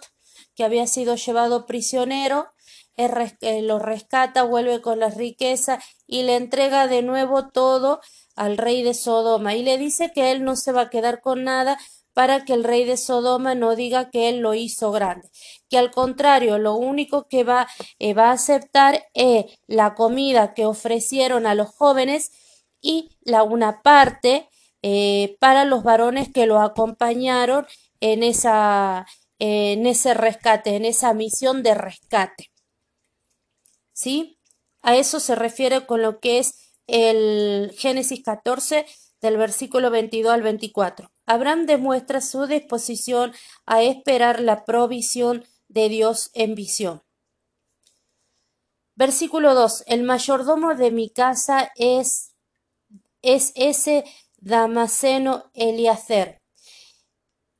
que 0.55 0.63
había 0.63 0.87
sido 0.87 1.15
llevado 1.15 1.65
prisionero 1.65 2.55
él, 2.97 3.67
lo 3.67 3.79
rescata 3.79 4.43
vuelve 4.43 4.81
con 4.81 4.99
la 4.99 5.09
riqueza 5.09 5.79
y 6.07 6.23
le 6.23 6.35
entrega 6.35 6.87
de 6.87 7.01
nuevo 7.01 7.49
todo 7.49 7.99
al 8.35 8.57
rey 8.57 8.83
de 8.83 8.93
Sodoma. 8.93 9.55
Y 9.55 9.63
le 9.63 9.77
dice 9.77 10.11
que 10.13 10.31
él 10.31 10.43
no 10.43 10.55
se 10.55 10.71
va 10.71 10.81
a 10.81 10.89
quedar 10.89 11.21
con 11.21 11.43
nada 11.43 11.77
para 12.13 12.45
que 12.45 12.53
el 12.53 12.63
rey 12.63 12.85
de 12.85 12.95
Sodoma 12.95 13.55
no 13.55 13.75
diga 13.75 14.09
que 14.09 14.29
él 14.29 14.39
lo 14.39 14.53
hizo 14.53 14.91
grande, 14.91 15.29
que 15.69 15.77
al 15.77 15.91
contrario, 15.91 16.57
lo 16.57 16.75
único 16.75 17.27
que 17.27 17.43
va, 17.43 17.67
eh, 17.99 18.13
va 18.13 18.29
a 18.29 18.33
aceptar 18.33 19.05
es 19.13 19.45
la 19.67 19.95
comida 19.95 20.53
que 20.53 20.65
ofrecieron 20.65 21.45
a 21.45 21.55
los 21.55 21.69
jóvenes 21.75 22.31
y 22.81 23.17
la 23.21 23.43
una 23.43 23.81
parte 23.81 24.49
eh, 24.81 25.37
para 25.39 25.65
los 25.65 25.83
varones 25.83 26.31
que 26.31 26.45
lo 26.45 26.61
acompañaron 26.61 27.65
en 27.99 28.23
esa, 28.23 29.05
en 29.39 29.87
ese 29.87 30.13
rescate, 30.13 30.75
en 30.75 30.85
esa 30.85 31.13
misión 31.13 31.63
de 31.63 31.73
rescate. 31.73 32.51
¿Sí? 33.93 34.39
A 34.81 34.95
eso 34.95 35.19
se 35.19 35.35
refiere 35.35 35.85
con 35.85 36.01
lo 36.01 36.19
que 36.19 36.39
es 36.39 36.73
el 36.87 37.73
Génesis 37.77 38.23
14 38.23 38.85
del 39.21 39.37
versículo 39.37 39.89
22 39.89 40.31
al 40.31 40.43
24. 40.43 41.11
Abraham 41.25 41.65
demuestra 41.65 42.21
su 42.21 42.45
disposición 42.45 43.33
a 43.65 43.81
esperar 43.81 44.39
la 44.39 44.65
provisión 44.65 45.43
de 45.67 45.89
Dios 45.89 46.29
en 46.33 46.53
visión. 46.53 47.01
Versículo 48.95 49.55
2. 49.55 49.85
El 49.87 50.03
mayordomo 50.03 50.75
de 50.75 50.91
mi 50.91 51.09
casa 51.09 51.71
es, 51.75 52.34
es 53.25 53.51
ese 53.55 54.05
Damaseno 54.37 55.51
Eliacer. 55.53 56.41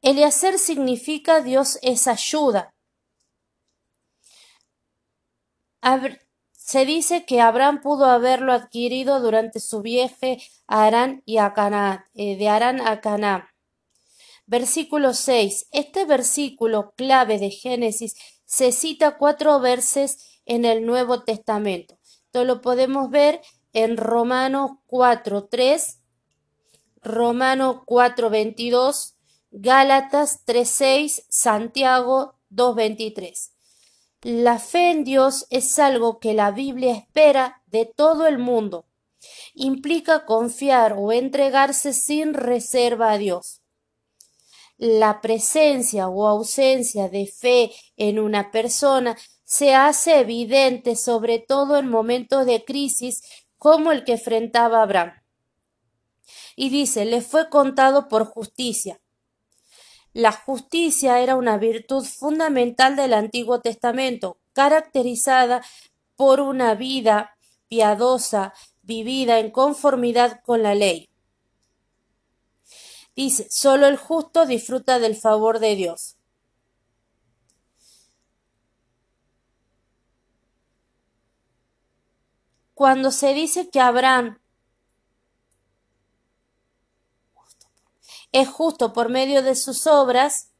Eliacer 0.01 0.59
significa 0.59 1.41
Dios 1.41 1.79
es 1.81 2.07
ayuda. 2.07 2.75
se 6.51 6.85
dice 6.85 7.25
que 7.25 7.41
Abraham 7.41 7.81
pudo 7.81 8.05
haberlo 8.05 8.53
adquirido 8.53 9.19
durante 9.19 9.59
su 9.59 9.81
viaje 9.81 10.37
y 11.25 11.37
eh, 11.37 12.37
de 12.37 12.49
Arán 12.49 12.81
a 12.81 13.01
Canaán. 13.01 13.45
Versículo 14.45 15.13
6. 15.13 15.67
Este 15.71 16.05
versículo 16.05 16.93
clave 16.95 17.39
de 17.39 17.49
Génesis 17.49 18.15
se 18.45 18.71
cita 18.71 19.17
cuatro 19.17 19.59
veces 19.59 20.39
en 20.45 20.65
el 20.65 20.85
Nuevo 20.85 21.23
Testamento. 21.23 21.97
Esto 22.25 22.43
lo 22.43 22.61
podemos 22.61 23.09
ver 23.09 23.41
en 23.75 23.97
Romanos 23.97 24.71
4.3, 24.87 25.97
Romanos 27.03 27.81
4.22, 27.85 29.15
Gálatas 29.51 30.45
3.6, 30.45 31.25
Santiago 31.27 32.35
2.23. 32.51 33.51
La 34.21 34.59
fe 34.59 34.91
en 34.91 35.03
Dios 35.03 35.45
es 35.49 35.77
algo 35.77 36.19
que 36.19 36.33
la 36.33 36.51
Biblia 36.51 36.93
espera 36.93 37.63
de 37.67 37.85
todo 37.85 38.27
el 38.27 38.37
mundo. 38.37 38.85
Implica 39.53 40.25
confiar 40.25 40.95
o 40.97 41.11
entregarse 41.11 41.91
sin 41.91 42.33
reserva 42.33 43.11
a 43.11 43.17
Dios. 43.17 43.61
La 44.77 45.19
presencia 45.19 46.07
o 46.07 46.27
ausencia 46.27 47.09
de 47.09 47.27
fe 47.27 47.73
en 47.97 48.19
una 48.19 48.51
persona 48.51 49.17
se 49.43 49.75
hace 49.75 50.19
evidente 50.19 50.95
sobre 50.95 51.39
todo 51.39 51.77
en 51.77 51.89
momentos 51.89 52.45
de 52.45 52.63
crisis 52.65 53.21
como 53.65 53.91
el 53.91 54.03
que 54.03 54.11
enfrentaba 54.11 54.83
Abraham. 54.83 55.23
Y 56.55 56.69
dice, 56.69 57.03
le 57.03 57.21
fue 57.21 57.49
contado 57.49 58.07
por 58.07 58.25
justicia. 58.25 59.01
La 60.13 60.31
justicia 60.31 61.19
era 61.19 61.35
una 61.35 61.57
virtud 61.57 62.05
fundamental 62.05 62.95
del 62.95 63.15
Antiguo 63.15 63.61
Testamento, 63.61 64.37
caracterizada 64.53 65.65
por 66.15 66.41
una 66.41 66.75
vida 66.75 67.37
piadosa, 67.67 68.53
vivida 68.83 69.39
en 69.39 69.49
conformidad 69.49 70.41
con 70.43 70.61
la 70.61 70.75
ley. 70.75 71.09
Dice, 73.15 73.47
solo 73.49 73.87
el 73.87 73.97
justo 73.97 74.45
disfruta 74.45 74.99
del 74.99 75.15
favor 75.15 75.57
de 75.57 75.75
Dios. 75.75 76.17
Cuando 82.75 83.09
se 83.11 83.33
dice 83.33 83.69
que 83.69 83.79
Abraham 83.79 84.37
es 88.33 88.49
justo 88.49 88.91
por 88.91 89.07
medio 89.07 89.41
de 89.41 89.55
sus 89.55 89.87
obras, 89.87 90.51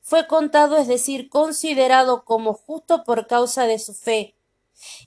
fue 0.00 0.28
contado, 0.28 0.76
es 0.76 0.86
decir, 0.86 1.28
considerado 1.28 2.24
como 2.24 2.54
justo 2.54 3.02
por 3.02 3.26
causa 3.26 3.64
de 3.66 3.80
su 3.80 3.94
fe. 3.94 4.36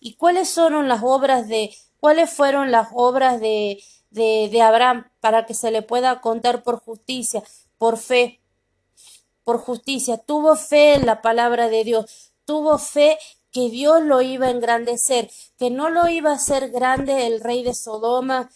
¿Y 0.02 0.16
cuáles 0.16 0.54
fueron 0.54 0.90
las 0.90 1.02
obras 1.02 1.48
de, 1.48 1.74
cuáles 2.02 2.30
fueron 2.30 2.72
las 2.72 2.90
obras 2.92 3.40
de, 3.40 3.82
de, 4.10 4.62
Abraham 4.62 5.10
para 5.22 5.46
que 5.46 5.54
se 5.54 5.72
le 5.72 5.82
pueda 5.82 6.20
contar 6.20 6.64
por 6.64 6.82
justicia, 6.82 7.42
por 7.78 7.98
fe? 7.98 8.42
Por 9.46 9.60
justicia. 9.60 10.18
Tuvo 10.18 10.58
fe 10.58 10.96
en 10.96 11.06
la 11.06 11.22
palabra 11.22 11.70
de 11.70 11.86
Dios, 11.86 12.34
tuvo 12.44 12.78
fe 12.78 13.18
que 13.52 13.70
Dios 13.70 14.02
lo 14.04 14.22
iba 14.22 14.48
a 14.48 14.52
engrandecer, 14.52 15.30
que 15.58 15.70
no 15.70 15.90
lo 15.90 16.08
iba 16.08 16.32
a 16.32 16.36
hacer 16.36 16.70
grande 16.70 17.28
el 17.28 17.42
rey 17.42 17.64
de 17.64 17.74
Sodoma, 17.74 18.50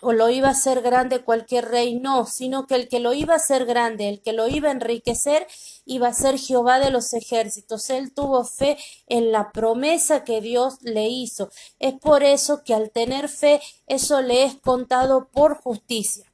o 0.00 0.12
lo 0.12 0.28
iba 0.30 0.48
a 0.48 0.52
hacer 0.52 0.80
grande 0.82 1.20
cualquier 1.20 1.68
rey, 1.68 1.98
no, 1.98 2.26
sino 2.26 2.66
que 2.66 2.74
el 2.74 2.88
que 2.88 3.00
lo 3.00 3.12
iba 3.12 3.34
a 3.34 3.38
hacer 3.38 3.66
grande, 3.66 4.08
el 4.08 4.20
que 4.20 4.32
lo 4.32 4.48
iba 4.48 4.68
a 4.68 4.72
enriquecer, 4.72 5.46
iba 5.84 6.08
a 6.08 6.14
ser 6.14 6.38
Jehová 6.38 6.78
de 6.78 6.90
los 6.90 7.12
ejércitos. 7.14 7.90
Él 7.90 8.12
tuvo 8.12 8.44
fe 8.44 8.78
en 9.06 9.32
la 9.32 9.50
promesa 9.50 10.24
que 10.24 10.40
Dios 10.40 10.78
le 10.82 11.08
hizo. 11.08 11.50
Es 11.78 11.94
por 11.94 12.22
eso 12.22 12.62
que 12.62 12.74
al 12.74 12.90
tener 12.90 13.28
fe, 13.28 13.60
eso 13.86 14.20
le 14.20 14.44
es 14.44 14.54
contado 14.56 15.28
por 15.32 15.56
justicia. 15.60 16.30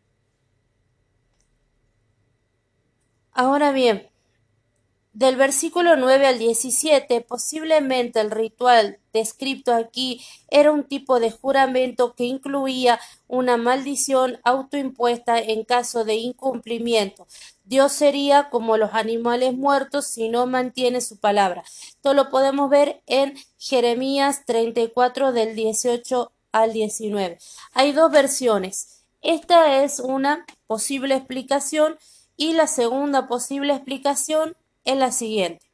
Ahora 3.33 3.73
bien, 3.73 4.09
del 5.15 5.37
versículo 5.37 5.95
9 5.95 6.27
al 6.27 6.39
17, 6.41 7.21
posiblemente 7.21 8.21
el 8.21 8.33
ritual 8.33 8.99
descrito 9.13 9.73
aquí 9.73 10.21
era 10.51 10.73
un 10.73 10.83
tipo 10.83 11.21
de 11.21 11.31
juramento 11.31 12.15
que 12.17 12.25
incluía 12.25 12.99
una 13.29 13.57
maldición 13.57 14.41
autoimpuesta 14.43 15.39
en 15.39 15.65
caso 15.65 16.05
de 16.05 16.17
incumplimiento. 16.17 17.29
Dios 17.63 17.93
sería 17.93 18.51
como 18.51 18.77
los 18.77 18.93
animales 18.93 19.55
muertos 19.57 20.09
si 20.09 20.29
no 20.29 20.47
mantiene 20.47 21.01
su 21.01 21.17
palabra. 21.19 21.63
Esto 21.87 22.13
lo 22.13 22.29
podemos 22.29 22.69
ver 22.69 23.01
en 23.07 23.35
Jeremías 23.57 24.45
34 24.47 25.33
del 25.33 25.55
18 25.55 26.33
al 26.51 26.73
19. 26.73 27.39
Hay 27.73 27.93
dos 27.93 28.11
versiones. 28.11 29.05
Esta 29.23 29.85
es 29.85 30.01
una 30.01 30.45
posible 30.67 31.15
explicación 31.15 31.99
y 32.37 32.55
la 32.55 32.67
segunda 32.67 33.29
posible 33.29 33.75
explicación 33.75 34.57
es 34.85 34.97
la 34.97 35.13
siguiente. 35.13 35.67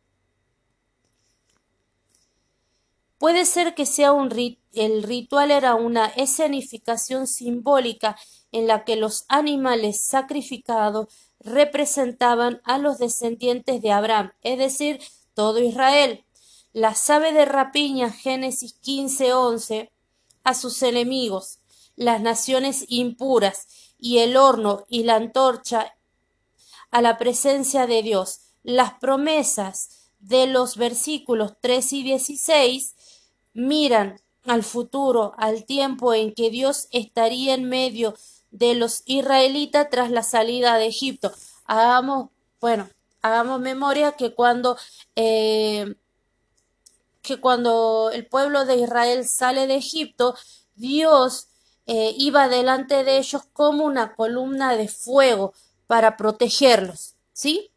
Puede 3.18 3.44
ser 3.44 3.74
que 3.74 3.84
sea 3.84 4.12
un 4.12 4.30
el 4.72 5.02
ritual 5.02 5.50
era 5.50 5.74
una 5.74 6.06
escenificación 6.06 7.26
simbólica 7.26 8.16
en 8.52 8.66
la 8.66 8.84
que 8.84 8.96
los 8.96 9.24
animales 9.28 10.00
sacrificados 10.00 11.08
representaban 11.40 12.60
a 12.64 12.78
los 12.78 12.98
descendientes 12.98 13.82
de 13.82 13.92
Abraham, 13.92 14.32
es 14.42 14.58
decir, 14.58 15.00
todo 15.34 15.58
Israel. 15.58 16.24
La 16.72 16.96
ave 17.08 17.32
de 17.32 17.44
rapiña, 17.44 18.10
Génesis 18.10 18.74
15:11, 18.80 19.90
a 20.44 20.54
sus 20.54 20.82
enemigos, 20.82 21.58
las 21.96 22.20
naciones 22.20 22.84
impuras, 22.88 23.66
y 23.98 24.18
el 24.18 24.36
horno 24.36 24.86
y 24.88 25.04
la 25.04 25.16
antorcha 25.16 25.94
a 26.90 27.02
la 27.02 27.18
presencia 27.18 27.86
de 27.86 28.02
Dios 28.02 28.49
las 28.62 28.94
promesas 28.94 30.10
de 30.20 30.46
los 30.46 30.76
versículos 30.76 31.54
3 31.60 31.92
y 31.94 32.02
16 32.02 32.94
miran 33.54 34.20
al 34.44 34.62
futuro, 34.62 35.32
al 35.36 35.64
tiempo 35.64 36.14
en 36.14 36.34
que 36.34 36.50
Dios 36.50 36.88
estaría 36.92 37.54
en 37.54 37.68
medio 37.68 38.14
de 38.50 38.74
los 38.74 39.02
israelitas 39.06 39.88
tras 39.90 40.10
la 40.10 40.22
salida 40.22 40.76
de 40.76 40.86
Egipto. 40.86 41.32
Hagamos, 41.64 42.30
bueno, 42.60 42.88
hagamos 43.22 43.60
memoria 43.60 44.12
que 44.12 44.34
cuando 44.34 44.76
eh, 45.16 45.94
que 47.22 47.38
cuando 47.38 48.10
el 48.12 48.26
pueblo 48.26 48.64
de 48.64 48.76
Israel 48.76 49.26
sale 49.26 49.66
de 49.66 49.76
Egipto, 49.76 50.34
Dios 50.74 51.48
eh, 51.86 52.14
iba 52.16 52.48
delante 52.48 53.04
de 53.04 53.18
ellos 53.18 53.42
como 53.52 53.84
una 53.84 54.14
columna 54.14 54.74
de 54.74 54.88
fuego 54.88 55.52
para 55.86 56.16
protegerlos, 56.16 57.16
¿sí? 57.32 57.70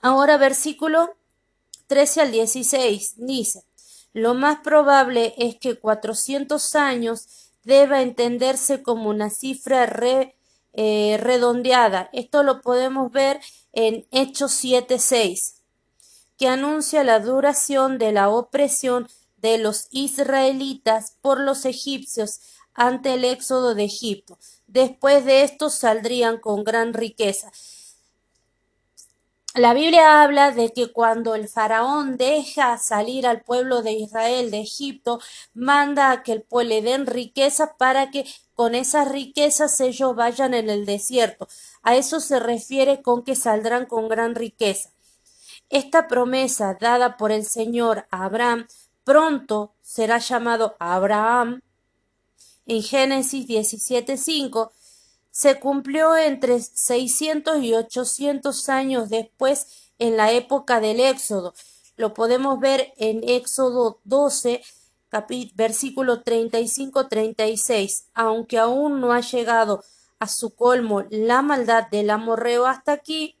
Ahora 0.00 0.36
versículo 0.36 1.16
13 1.88 2.20
al 2.20 2.32
16 2.32 3.14
dice, 3.16 3.64
lo 4.12 4.34
más 4.34 4.60
probable 4.60 5.34
es 5.38 5.56
que 5.56 5.78
400 5.78 6.74
años 6.76 7.26
deba 7.64 8.02
entenderse 8.02 8.82
como 8.82 9.10
una 9.10 9.30
cifra 9.30 9.88
eh, 10.72 11.16
redondeada. 11.20 12.08
Esto 12.12 12.42
lo 12.42 12.60
podemos 12.60 13.12
ver 13.12 13.40
en 13.72 14.06
Hechos 14.10 14.64
7.6, 14.64 15.54
que 16.36 16.48
anuncia 16.48 17.04
la 17.04 17.20
duración 17.20 17.98
de 17.98 18.12
la 18.12 18.28
opresión 18.28 19.08
de 19.36 19.58
los 19.58 19.88
israelitas 19.90 21.16
por 21.20 21.40
los 21.40 21.64
egipcios 21.64 22.40
ante 22.74 23.14
el 23.14 23.24
éxodo 23.24 23.74
de 23.74 23.84
Egipto. 23.84 24.38
Después 24.66 25.24
de 25.24 25.42
esto 25.42 25.70
saldrían 25.70 26.38
con 26.38 26.64
gran 26.64 26.94
riqueza. 26.94 27.50
La 29.58 29.74
Biblia 29.74 30.22
habla 30.22 30.52
de 30.52 30.72
que 30.72 30.92
cuando 30.92 31.34
el 31.34 31.48
faraón 31.48 32.16
deja 32.16 32.78
salir 32.78 33.26
al 33.26 33.42
pueblo 33.42 33.82
de 33.82 33.92
Israel 33.92 34.52
de 34.52 34.60
Egipto, 34.60 35.20
manda 35.52 36.12
a 36.12 36.22
que 36.22 36.32
el 36.32 36.42
pueblo 36.42 36.68
le 36.68 36.82
den 36.82 37.06
riquezas 37.06 37.70
para 37.76 38.10
que 38.10 38.24
con 38.54 38.74
esas 38.74 39.08
riquezas 39.08 39.80
ellos 39.80 40.14
vayan 40.14 40.54
en 40.54 40.70
el 40.70 40.86
desierto. 40.86 41.48
A 41.82 41.96
eso 41.96 42.20
se 42.20 42.38
refiere 42.38 43.02
con 43.02 43.24
que 43.24 43.34
saldrán 43.34 43.86
con 43.86 44.08
gran 44.08 44.34
riqueza. 44.34 44.90
Esta 45.70 46.06
promesa 46.06 46.76
dada 46.80 47.16
por 47.16 47.32
el 47.32 47.44
Señor 47.44 48.06
a 48.10 48.24
Abraham 48.24 48.66
pronto 49.04 49.72
será 49.82 50.18
llamado 50.18 50.76
Abraham. 50.78 51.62
En 52.66 52.82
Génesis 52.82 53.46
17:5 53.46 54.70
se 55.38 55.60
cumplió 55.60 56.16
entre 56.16 56.60
600 56.60 57.62
y 57.62 57.72
800 57.72 58.68
años 58.70 59.08
después 59.08 59.92
en 60.00 60.16
la 60.16 60.32
época 60.32 60.80
del 60.80 60.98
Éxodo. 60.98 61.54
Lo 61.96 62.12
podemos 62.12 62.58
ver 62.58 62.92
en 62.96 63.20
Éxodo 63.22 64.00
12, 64.02 64.60
versículo 65.54 66.24
35-36. 66.24 68.06
Aunque 68.14 68.58
aún 68.58 69.00
no 69.00 69.12
ha 69.12 69.20
llegado 69.20 69.84
a 70.18 70.26
su 70.26 70.56
colmo 70.56 71.04
la 71.08 71.40
maldad 71.40 71.86
del 71.88 72.10
amorreo 72.10 72.66
hasta 72.66 72.90
aquí, 72.90 73.38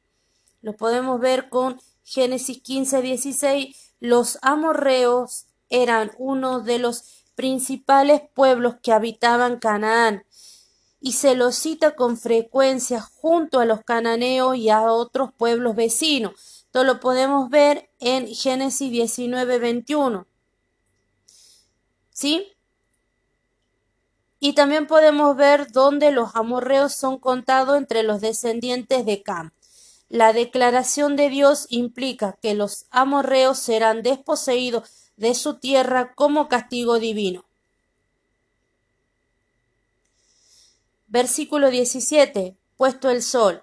lo 0.62 0.74
podemos 0.76 1.18
ver 1.18 1.48
con 1.48 1.80
Génesis 2.04 2.62
15, 2.62 3.02
16. 3.02 3.94
Los 3.98 4.38
amorreos 4.42 5.46
eran 5.68 6.12
uno 6.16 6.60
de 6.60 6.78
los 6.78 7.24
principales 7.34 8.22
pueblos 8.34 8.76
que 8.84 8.92
habitaban 8.92 9.58
Canaán 9.58 10.22
y 11.00 11.12
se 11.12 11.34
lo 11.34 11.52
cita 11.52 11.94
con 11.94 12.16
frecuencia 12.16 13.00
junto 13.00 13.60
a 13.60 13.64
los 13.64 13.82
cananeos 13.84 14.56
y 14.56 14.70
a 14.70 14.82
otros 14.82 15.32
pueblos 15.32 15.76
vecinos. 15.76 16.64
Esto 16.66 16.84
lo 16.84 17.00
podemos 17.00 17.50
ver 17.50 17.90
en 18.00 18.28
Génesis 18.28 18.90
19, 18.90 19.58
21. 19.58 20.26
¿Sí? 22.10 22.48
Y 24.40 24.52
también 24.52 24.86
podemos 24.86 25.36
ver 25.36 25.72
dónde 25.72 26.10
los 26.10 26.36
amorreos 26.36 26.92
son 26.92 27.18
contados 27.18 27.76
entre 27.76 28.02
los 28.02 28.20
descendientes 28.20 29.06
de 29.06 29.22
Cam. 29.22 29.52
La 30.08 30.32
declaración 30.32 31.16
de 31.16 31.28
Dios 31.28 31.66
implica 31.70 32.38
que 32.40 32.54
los 32.54 32.86
amorreos 32.90 33.58
serán 33.58 34.02
desposeídos 34.02 35.12
de 35.16 35.34
su 35.34 35.58
tierra 35.58 36.14
como 36.14 36.48
castigo 36.48 36.98
divino. 36.98 37.47
Versículo 41.08 41.70
17. 41.70 42.56
Puesto 42.76 43.10
el 43.10 43.22
sol. 43.22 43.62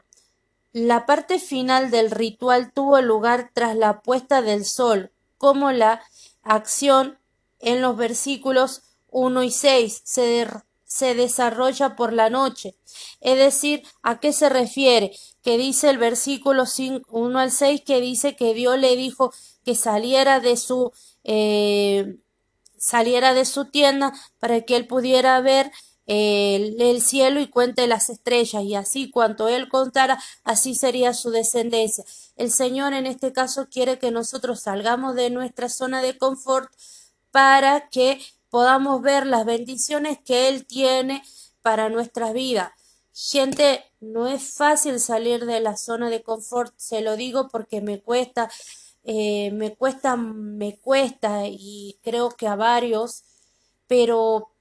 La 0.73 1.05
parte 1.05 1.39
final 1.39 1.89
del 1.89 2.11
ritual 2.11 2.73
tuvo 2.73 2.99
lugar 2.99 3.51
tras 3.53 3.77
la 3.77 4.01
puesta 4.01 4.41
del 4.41 4.65
sol, 4.65 5.13
como 5.37 5.71
la 5.71 6.01
acción 6.43 7.17
en 7.59 7.81
los 7.81 7.95
versículos 7.95 8.81
1 9.09 9.43
y 9.43 9.51
6 9.51 10.01
se, 10.03 11.15
desarrolla 11.15 11.95
por 11.95 12.11
la 12.11 12.29
noche. 12.29 12.75
Es 13.21 13.37
decir, 13.37 13.83
¿a 14.03 14.19
qué 14.19 14.33
se 14.33 14.49
refiere? 14.49 15.11
Que 15.41 15.57
dice 15.57 15.89
el 15.89 15.97
versículo 15.97 16.65
1 17.09 17.39
al 17.39 17.51
6 17.51 17.81
que 17.85 18.01
dice 18.01 18.35
que 18.35 18.53
Dios 18.53 18.77
le 18.77 18.97
dijo 18.97 19.33
que 19.63 19.75
saliera 19.75 20.41
de 20.41 20.57
su 20.57 20.91
eh, 21.23 22.17
saliera 22.77 23.33
de 23.33 23.45
su 23.45 23.65
tienda 23.65 24.13
para 24.39 24.61
que 24.61 24.75
él 24.75 24.85
pudiera 24.85 25.39
ver 25.41 25.71
el, 26.07 27.01
cielo 27.01 27.39
y 27.39 27.47
cuente 27.47 27.87
las 27.87 28.09
estrellas, 28.09 28.63
y 28.63 28.75
así 28.75 29.09
cuanto 29.09 29.47
él 29.47 29.69
contara, 29.69 30.21
así 30.43 30.75
sería 30.75 31.13
su 31.13 31.31
descendencia. 31.31 32.03
El 32.35 32.51
Señor 32.51 32.93
en 32.93 33.05
este 33.05 33.33
caso 33.33 33.67
quiere 33.69 33.97
que 33.99 34.11
nosotros 34.11 34.61
salgamos 34.61 35.15
de 35.15 35.29
nuestra 35.29 35.69
zona 35.69 36.01
de 36.01 36.17
confort 36.17 36.71
para 37.31 37.89
que 37.89 38.21
podamos 38.49 39.01
ver 39.01 39.25
las 39.25 39.45
bendiciones 39.45 40.19
que 40.23 40.47
Él 40.47 40.65
tiene 40.65 41.23
para 41.61 41.89
nuestra 41.89 42.31
vida. 42.31 42.75
Gente, 43.13 43.83
no 43.99 44.27
es 44.27 44.53
fácil 44.53 44.99
salir 44.99 45.45
de 45.45 45.59
la 45.59 45.77
zona 45.77 46.09
de 46.09 46.21
confort, 46.21 46.73
se 46.77 47.01
lo 47.01 47.15
digo 47.15 47.47
porque 47.49 47.81
me 47.81 48.01
cuesta, 48.01 48.49
eh, 49.03 49.51
me 49.51 49.75
cuesta, 49.75 50.15
me 50.15 50.77
cuesta 50.77 51.47
y 51.47 51.97
creo 52.03 52.29
que 52.29 52.47
a 52.47 52.55
varios, 52.55 53.23
pero 53.87 54.54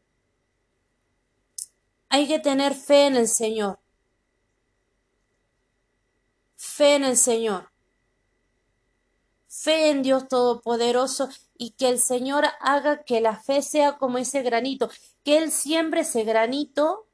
hay 2.15 2.29
que 2.29 2.39
tener 2.39 2.75
fe 2.75 3.07
en 3.07 3.17
el 3.17 3.27
Señor. 3.27 3.81
Fe 6.55 6.95
en 6.95 7.03
el 7.03 7.17
Señor. 7.17 7.73
Fe 9.49 9.91
en 9.91 10.05
Dios 10.05 10.29
Todopoderoso 10.29 11.29
y 11.59 11.71
que 11.71 11.89
el 11.89 11.99
Señor 11.99 12.45
haga 12.61 13.03
que 13.03 13.21
la 13.21 13.37
fe 13.37 13.63
sea 13.63 13.99
como 13.99 14.19
ese 14.19 14.43
granito, 14.43 14.91
que 15.25 15.39
Él 15.39 15.51
siembre 15.51 16.03
ese 16.03 16.23
granito, 16.23 17.09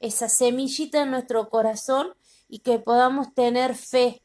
esa 0.00 0.30
semillita 0.30 1.02
en 1.02 1.10
nuestro 1.10 1.50
corazón 1.50 2.14
y 2.48 2.60
que 2.60 2.78
podamos 2.78 3.34
tener 3.34 3.74
fe. 3.74 4.22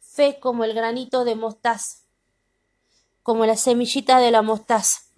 Fe 0.00 0.40
como 0.40 0.64
el 0.64 0.74
granito 0.74 1.24
de 1.24 1.36
mostaza, 1.36 1.98
como 3.22 3.46
la 3.46 3.56
semillita 3.56 4.18
de 4.18 4.32
la 4.32 4.42
mostaza. 4.42 5.11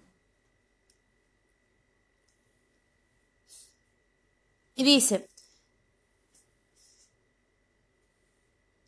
Y 4.75 4.83
dice, 4.83 5.29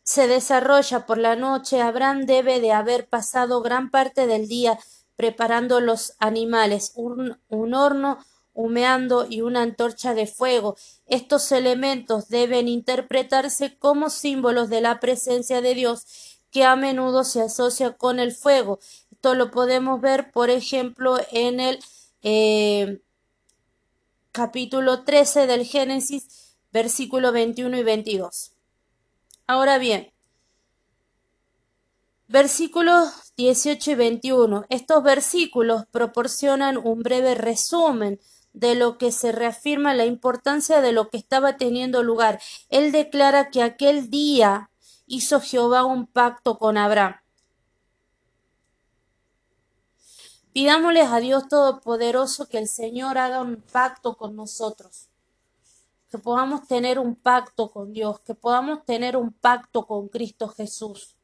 se 0.02 0.26
desarrolla 0.26 1.06
por 1.06 1.18
la 1.18 1.36
noche, 1.36 1.80
Abraham 1.82 2.26
debe 2.26 2.60
de 2.60 2.72
haber 2.72 3.08
pasado 3.08 3.60
gran 3.60 3.90
parte 3.90 4.26
del 4.26 4.48
día 4.48 4.78
preparando 5.16 5.80
los 5.80 6.14
animales, 6.18 6.92
un, 6.94 7.38
horno 7.48 8.18
humeando 8.54 9.26
y 9.28 9.40
una 9.40 9.62
antorcha 9.62 10.14
de 10.14 10.26
fuego. 10.26 10.76
Estos 11.06 11.52
elementos 11.52 12.28
deben 12.28 12.68
interpretarse 12.68 13.76
como 13.78 14.10
símbolos 14.10 14.70
de 14.70 14.80
la 14.80 15.00
presencia 15.00 15.60
de 15.60 15.74
Dios 15.74 16.40
que 16.50 16.64
a 16.64 16.76
menudo 16.76 17.24
se 17.24 17.42
asocia 17.42 17.96
con 17.96 18.18
el 18.18 18.32
fuego. 18.32 18.78
Esto 19.10 19.34
lo 19.34 19.50
podemos 19.50 20.00
ver, 20.00 20.30
por 20.30 20.50
ejemplo, 20.50 21.18
en 21.32 21.60
el 21.60 21.80
eh, 22.22 23.02
capítulo 24.38 25.02
13 25.02 25.48
del 25.48 25.66
Génesis, 25.66 26.54
versículo 26.72 27.32
21 27.32 27.76
y 27.76 27.82
22. 27.82 28.52
Ahora 29.48 29.78
bien, 29.78 30.12
versículos 32.28 33.32
18 33.36 33.90
y 33.90 33.94
21. 33.96 34.64
Estos 34.68 35.02
versículos 35.02 35.86
proporcionan 35.90 36.76
un 36.76 37.02
breve 37.02 37.34
resumen 37.34 38.20
de 38.52 38.76
lo 38.76 38.96
que 38.96 39.10
se 39.10 39.32
reafirma 39.32 39.92
la 39.92 40.04
importancia 40.04 40.80
de 40.82 40.92
lo 40.92 41.10
que 41.10 41.16
estaba 41.16 41.56
teniendo 41.56 42.04
lugar. 42.04 42.40
Él 42.68 42.92
declara 42.92 43.50
que 43.50 43.64
aquel 43.64 44.08
día 44.08 44.70
hizo 45.08 45.40
Jehová 45.40 45.84
un 45.84 46.06
pacto 46.06 46.58
con 46.58 46.78
Abraham. 46.78 47.16
Pidámosles 50.58 51.06
a 51.06 51.20
Dios 51.20 51.46
Todopoderoso 51.46 52.48
que 52.48 52.58
el 52.58 52.66
Señor 52.66 53.16
haga 53.16 53.42
un 53.42 53.62
pacto 53.62 54.16
con 54.16 54.34
nosotros, 54.34 55.06
que 56.10 56.18
podamos 56.18 56.66
tener 56.66 56.98
un 56.98 57.14
pacto 57.14 57.70
con 57.70 57.92
Dios, 57.92 58.18
que 58.22 58.34
podamos 58.34 58.84
tener 58.84 59.16
un 59.16 59.32
pacto 59.32 59.86
con 59.86 60.08
Cristo 60.08 60.48
Jesús. 60.48 61.14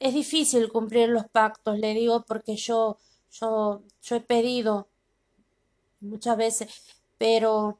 Es 0.00 0.14
difícil 0.14 0.68
cumplir 0.68 1.10
los 1.10 1.28
pactos, 1.28 1.78
le 1.78 1.94
digo, 1.94 2.24
porque 2.24 2.56
yo, 2.56 2.98
yo, 3.30 3.82
yo 4.02 4.16
he 4.16 4.20
pedido 4.20 4.88
muchas 6.00 6.36
veces, 6.36 6.96
pero 7.18 7.78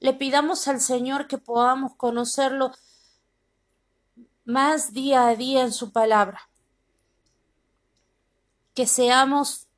le 0.00 0.14
pidamos 0.14 0.66
al 0.66 0.80
Señor 0.80 1.28
que 1.28 1.38
podamos 1.38 1.94
conocerlo 1.94 2.72
más 4.44 4.92
día 4.92 5.28
a 5.28 5.36
día 5.36 5.62
en 5.62 5.72
su 5.72 5.92
palabra 5.92 6.40
que 8.76 8.86
seamos 8.86 9.68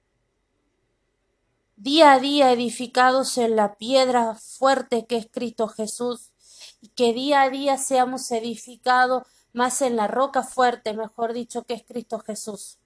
día 1.77 2.13
a 2.15 2.19
día 2.19 2.51
edificados 2.53 3.39
en 3.39 3.55
la 3.55 3.77
piedra 3.77 4.35
fuerte 4.35 5.07
que 5.07 5.17
es 5.17 5.29
Cristo 5.31 5.69
Jesús 5.69 6.33
y 6.81 6.89
que 6.89 7.15
día 7.15 7.43
a 7.43 7.49
día 7.49 7.79
seamos 7.79 8.29
edificados 8.33 9.23
más 9.53 9.83
en 9.83 9.95
la 9.95 10.09
roca 10.09 10.43
fuerte, 10.43 10.95
mejor 10.95 11.33
dicho, 11.33 11.63
que 11.63 11.75
es 11.75 11.85
Cristo 11.85 12.19
Jesús. 12.19 12.79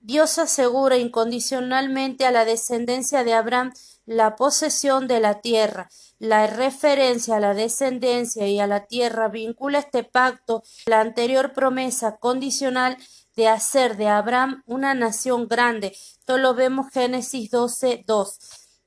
Dios 0.00 0.38
asegura 0.38 0.96
incondicionalmente 0.96 2.24
a 2.24 2.30
la 2.30 2.44
descendencia 2.44 3.24
de 3.24 3.34
Abraham 3.34 3.72
la 4.10 4.34
posesión 4.34 5.06
de 5.06 5.20
la 5.20 5.40
tierra. 5.40 5.88
La 6.18 6.48
referencia 6.48 7.36
a 7.36 7.40
la 7.40 7.54
descendencia 7.54 8.48
y 8.48 8.58
a 8.58 8.66
la 8.66 8.86
tierra 8.86 9.28
vincula 9.28 9.78
este 9.78 10.02
pacto 10.02 10.64
la 10.86 11.00
anterior 11.00 11.52
promesa 11.52 12.16
condicional 12.16 12.96
de 13.36 13.46
hacer 13.46 13.96
de 13.96 14.08
Abraham 14.08 14.64
una 14.66 14.94
nación 14.94 15.46
grande. 15.46 15.92
Esto 15.94 16.38
lo 16.38 16.54
vemos 16.54 16.90
Génesis 16.92 17.52
12, 17.52 18.02
2. 18.04 18.38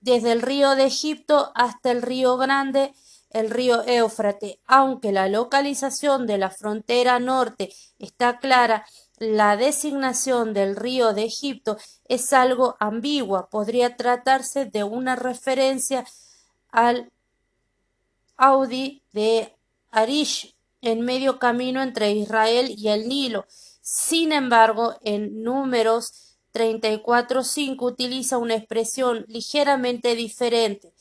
desde 0.02 0.34
el 0.34 0.42
río 0.42 0.76
de 0.76 0.88
Egipto 0.88 1.54
hasta 1.56 1.92
el 1.92 2.02
río 2.02 2.36
Grande, 2.36 2.94
el 3.30 3.50
río 3.50 3.82
Éufrates. 3.88 4.58
Aunque 4.66 5.14
la 5.14 5.30
localización 5.30 6.28
de 6.28 6.38
la 6.38 6.50
frontera 6.50 7.20
norte 7.20 7.74
está 7.98 8.40
clara, 8.40 8.86
la 9.24 9.58
designación 9.58 10.54
del 10.54 10.76
río 10.76 11.14
de 11.14 11.24
Egipto 11.24 11.78
es 12.06 12.34
algo 12.34 12.76
ambigua. 12.80 13.50
Podría 13.50 13.96
tratarse 13.96 14.66
de 14.66 14.84
una 14.84 15.16
referencia 15.16 16.06
al 16.72 17.12
Audi 18.38 19.02
de 19.14 19.56
Arish 19.92 20.56
en 20.82 21.02
medio 21.02 21.40
camino 21.40 21.82
entre 21.82 22.12
Israel 22.12 22.74
y 22.78 22.90
el 22.90 23.08
Nilo. 23.08 23.46
Sin 23.82 24.32
embargo, 24.32 24.96
en 25.02 25.44
números 25.44 26.38
34.5 26.54 27.82
utiliza 27.82 28.38
una 28.38 28.56
expresión 28.56 29.26
ligeramente 29.28 30.16
diferente. 30.16 30.94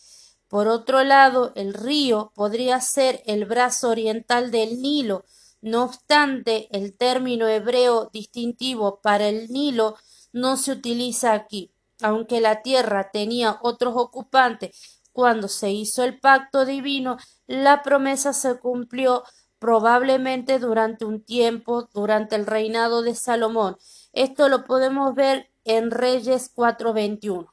Por 0.49 0.69
otro 0.69 1.03
lado, 1.03 1.53
el 1.55 1.75
río 1.75 2.33
podría 2.35 2.81
ser 2.81 3.23
el 3.27 3.45
brazo 3.45 3.89
oriental 3.89 4.51
del 4.51 4.81
Nilo. 4.81 5.25
No 5.63 5.85
obstante, 5.85 6.69
el 6.77 6.97
término 6.97 7.47
hebreo 7.47 8.11
distintivo 8.13 9.01
para 9.01 9.29
el 9.29 9.49
Nilo 9.49 9.97
no 10.33 10.57
se 10.57 10.73
utiliza 10.73 11.33
aquí. 11.33 11.73
Aunque 12.03 12.41
la 12.41 12.63
tierra 12.63 13.11
tenía 13.13 13.59
otros 13.63 13.95
ocupantes 13.97 15.01
cuando 15.13 15.47
se 15.47 15.71
hizo 15.71 16.03
el 16.03 16.19
pacto 16.19 16.65
divino, 16.65 17.17
la 17.47 17.83
promesa 17.83 18.33
se 18.33 18.59
cumplió 18.59 19.23
probablemente 19.61 20.59
durante 20.59 21.05
un 21.05 21.23
tiempo, 21.23 21.89
durante 21.95 22.35
el 22.35 22.47
reinado 22.47 23.03
de 23.03 23.15
Salomón. 23.15 23.77
Esto 24.13 24.49
lo 24.49 24.65
podemos 24.65 25.15
ver 25.15 25.49
en 25.65 25.93
Reyes 25.93 26.51
4:21. 26.53 27.53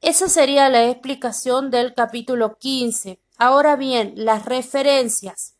Esa 0.00 0.28
sería 0.28 0.68
la 0.68 0.88
explicación 0.88 1.70
del 1.70 1.94
capítulo 1.94 2.56
15. 2.58 3.20
Ahora 3.38 3.76
bien, 3.76 4.14
las 4.16 4.44
referencias. 4.46 5.54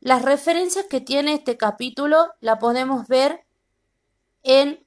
Las 0.00 0.22
referencias 0.22 0.86
que 0.86 1.00
tiene 1.00 1.34
este 1.34 1.56
capítulo 1.56 2.28
la 2.40 2.58
podemos 2.58 3.08
ver 3.08 3.44
en 4.42 4.86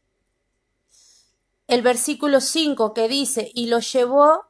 el 1.67 1.81
versículo 1.81 2.41
5 2.41 2.93
que 2.93 3.07
dice, 3.07 3.51
y 3.53 3.67
lo 3.67 3.79
llevó 3.79 4.45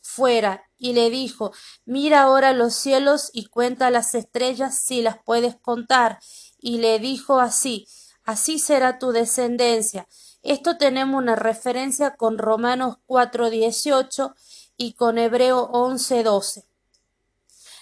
fuera 0.00 0.64
y 0.78 0.92
le 0.92 1.10
dijo, 1.10 1.52
mira 1.84 2.22
ahora 2.22 2.52
los 2.52 2.74
cielos 2.74 3.30
y 3.32 3.46
cuenta 3.46 3.90
las 3.90 4.14
estrellas 4.14 4.78
si 4.78 5.00
las 5.00 5.16
puedes 5.22 5.56
contar. 5.56 6.18
Y 6.58 6.78
le 6.78 6.98
dijo 6.98 7.40
así, 7.40 7.86
así 8.24 8.58
será 8.58 8.98
tu 8.98 9.12
descendencia. 9.12 10.08
Esto 10.42 10.76
tenemos 10.76 11.16
una 11.16 11.36
referencia 11.36 12.16
con 12.16 12.36
Romanos 12.36 12.96
4.18 13.06 14.34
y 14.76 14.94
con 14.94 15.18
Hebreo 15.18 15.70
11.12. 15.70 16.64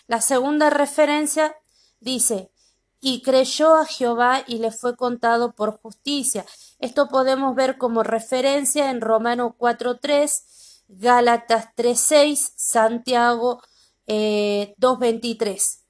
La 0.06 0.20
segunda 0.20 0.68
referencia 0.68 1.56
dice, 2.00 2.50
y 3.00 3.22
creyó 3.22 3.76
a 3.76 3.86
Jehová 3.86 4.44
y 4.46 4.58
le 4.58 4.72
fue 4.72 4.96
contado 4.96 5.54
por 5.54 5.80
justicia. 5.80 6.44
Esto 6.80 7.08
podemos 7.08 7.54
ver 7.54 7.78
como 7.78 8.02
referencia 8.02 8.90
en 8.90 9.00
Romanos 9.00 9.52
4.3 9.58 10.60
Gálatas 10.92 11.68
3.6, 11.76 12.52
Santiago 12.56 13.62
2.23. 14.06 15.46
Eh, 15.46 15.80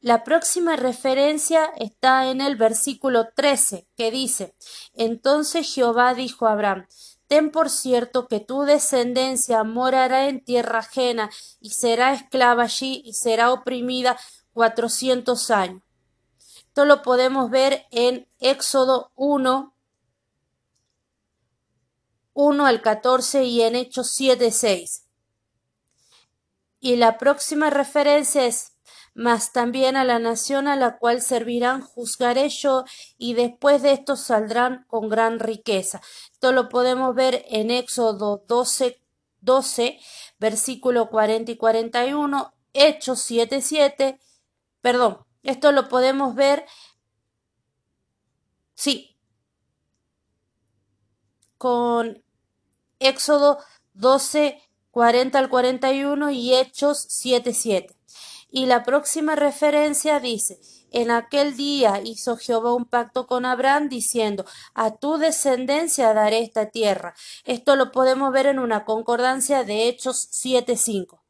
La 0.00 0.22
próxima 0.22 0.76
referencia 0.76 1.72
está 1.76 2.30
en 2.30 2.40
el 2.40 2.54
versículo 2.54 3.30
13, 3.34 3.88
que 3.96 4.12
dice, 4.12 4.54
Entonces 4.94 5.74
Jehová 5.74 6.14
dijo 6.14 6.46
a 6.46 6.52
Abraham, 6.52 6.86
Ten 7.30 7.52
por 7.52 7.70
cierto 7.70 8.26
que 8.26 8.40
tu 8.40 8.62
descendencia 8.62 9.62
morará 9.62 10.28
en 10.28 10.44
tierra 10.44 10.80
ajena 10.80 11.30
y 11.60 11.70
será 11.70 12.12
esclava 12.12 12.64
allí 12.64 13.02
y 13.04 13.12
será 13.12 13.52
oprimida 13.52 14.18
cuatrocientos 14.52 15.52
años. 15.52 15.80
Esto 16.66 16.84
lo 16.86 17.02
podemos 17.02 17.48
ver 17.48 17.86
en 17.92 18.26
Éxodo 18.40 19.12
1, 19.14 19.72
1 22.32 22.66
al 22.66 22.82
14 22.82 23.44
y 23.44 23.62
en 23.62 23.76
Hechos 23.76 24.10
7, 24.10 24.50
6. 24.50 25.06
Y 26.80 26.96
la 26.96 27.16
próxima 27.16 27.70
referencia 27.70 28.44
es 28.44 28.72
mas 29.14 29.52
también 29.52 29.96
a 29.96 30.04
la 30.04 30.18
nación 30.18 30.68
a 30.68 30.76
la 30.76 30.98
cual 30.98 31.22
servirán 31.22 31.82
juzgaré 31.82 32.48
yo, 32.48 32.84
y 33.18 33.34
después 33.34 33.82
de 33.82 33.92
esto 33.92 34.16
saldrán 34.16 34.84
con 34.88 35.08
gran 35.08 35.38
riqueza. 35.38 36.00
Esto 36.32 36.52
lo 36.52 36.68
podemos 36.68 37.14
ver 37.14 37.44
en 37.48 37.70
Éxodo 37.70 38.44
12, 38.46 39.00
12 39.40 39.98
versículo 40.38 41.10
40 41.10 41.52
y 41.52 41.56
41, 41.56 42.54
Hechos 42.72 43.20
7, 43.20 43.60
7, 43.60 44.20
perdón, 44.80 45.18
esto 45.42 45.72
lo 45.72 45.88
podemos 45.88 46.34
ver, 46.34 46.64
sí, 48.74 49.16
con 51.58 52.22
Éxodo 53.00 53.58
12, 53.94 54.62
40 54.90 55.38
al 55.38 55.50
41 55.50 56.30
y 56.30 56.54
Hechos 56.54 57.04
7, 57.08 57.52
7. 57.52 57.99
Y 58.50 58.66
la 58.66 58.82
próxima 58.82 59.36
referencia 59.36 60.18
dice, 60.18 60.60
en 60.90 61.10
aquel 61.10 61.56
día 61.56 62.00
hizo 62.04 62.36
Jehová 62.36 62.74
un 62.74 62.84
pacto 62.84 63.26
con 63.26 63.44
Abraham 63.44 63.88
diciendo, 63.88 64.44
a 64.74 64.96
tu 64.96 65.18
descendencia 65.18 66.12
daré 66.14 66.40
esta 66.40 66.66
tierra. 66.66 67.14
Esto 67.44 67.76
lo 67.76 67.92
podemos 67.92 68.32
ver 68.32 68.46
en 68.46 68.58
una 68.58 68.84
concordancia 68.84 69.62
de 69.62 69.88
Hechos 69.88 70.28
7.5. 70.32 71.20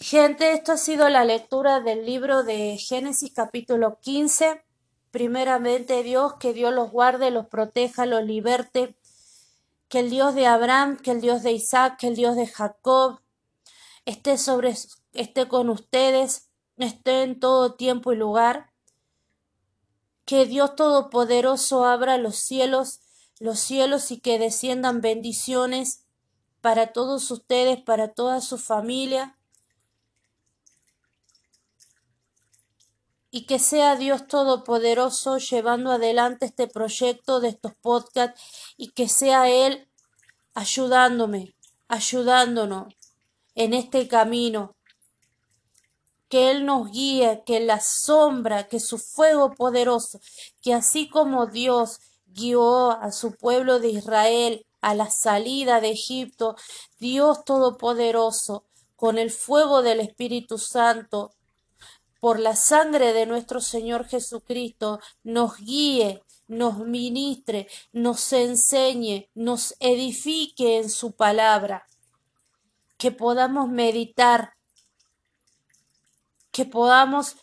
Gente, 0.00 0.52
esto 0.52 0.72
ha 0.72 0.76
sido 0.76 1.08
la 1.08 1.24
lectura 1.24 1.80
del 1.80 2.06
libro 2.06 2.42
de 2.42 2.78
Génesis 2.78 3.32
capítulo 3.34 3.98
15. 4.00 4.62
Primeramente 5.10 6.02
Dios, 6.02 6.34
que 6.40 6.52
Dios 6.52 6.72
los 6.72 6.90
guarde, 6.90 7.30
los 7.30 7.46
proteja, 7.46 8.04
los 8.06 8.22
liberte, 8.22 8.94
que 9.88 10.00
el 10.00 10.10
Dios 10.10 10.34
de 10.34 10.46
Abraham, 10.46 10.96
que 10.96 11.12
el 11.12 11.20
Dios 11.20 11.42
de 11.42 11.52
Isaac, 11.52 11.98
que 11.98 12.08
el 12.08 12.16
Dios 12.16 12.36
de 12.36 12.46
Jacob 12.46 13.20
esté 14.04 14.36
sobre 14.38 14.74
esté 15.16 15.48
con 15.48 15.70
ustedes, 15.70 16.50
esté 16.76 17.22
en 17.22 17.40
todo 17.40 17.74
tiempo 17.74 18.12
y 18.12 18.16
lugar. 18.16 18.72
Que 20.24 20.46
Dios 20.46 20.74
Todopoderoso 20.76 21.84
abra 21.84 22.18
los 22.18 22.36
cielos, 22.36 23.00
los 23.38 23.58
cielos 23.58 24.10
y 24.10 24.20
que 24.20 24.38
desciendan 24.38 25.00
bendiciones 25.00 26.04
para 26.60 26.92
todos 26.92 27.30
ustedes, 27.30 27.80
para 27.80 28.12
toda 28.12 28.40
su 28.40 28.58
familia. 28.58 29.38
Y 33.30 33.46
que 33.46 33.58
sea 33.58 33.96
Dios 33.96 34.26
Todopoderoso 34.26 35.38
llevando 35.38 35.92
adelante 35.92 36.46
este 36.46 36.66
proyecto 36.66 37.40
de 37.40 37.48
estos 37.48 37.74
podcasts 37.74 38.40
y 38.76 38.92
que 38.92 39.08
sea 39.08 39.48
Él 39.50 39.88
ayudándome, 40.54 41.54
ayudándonos 41.86 42.96
en 43.54 43.74
este 43.74 44.08
camino. 44.08 44.76
Que 46.28 46.50
Él 46.50 46.66
nos 46.66 46.90
guíe, 46.90 47.42
que 47.46 47.60
la 47.60 47.80
sombra, 47.80 48.68
que 48.68 48.80
su 48.80 48.98
fuego 48.98 49.54
poderoso, 49.54 50.20
que 50.60 50.74
así 50.74 51.08
como 51.08 51.46
Dios 51.46 52.00
guió 52.26 52.90
a 52.90 53.12
su 53.12 53.32
pueblo 53.36 53.78
de 53.78 53.90
Israel 53.90 54.66
a 54.80 54.94
la 54.94 55.10
salida 55.10 55.80
de 55.80 55.90
Egipto, 55.90 56.56
Dios 56.98 57.44
Todopoderoso, 57.44 58.64
con 58.94 59.18
el 59.18 59.30
fuego 59.30 59.82
del 59.82 60.00
Espíritu 60.00 60.58
Santo, 60.58 61.32
por 62.20 62.40
la 62.40 62.56
sangre 62.56 63.12
de 63.12 63.26
nuestro 63.26 63.60
Señor 63.60 64.06
Jesucristo, 64.06 65.00
nos 65.22 65.56
guíe 65.58 66.22
nos 66.48 66.78
ministre, 66.78 67.68
nos 67.92 68.32
enseñe, 68.32 69.28
nos 69.34 69.74
edifique 69.80 70.78
en 70.78 70.90
su 70.90 71.12
palabra, 71.12 71.86
que 72.98 73.10
podamos 73.10 73.68
meditar, 73.68 74.55
que 76.56 76.64
podamos 76.64 77.36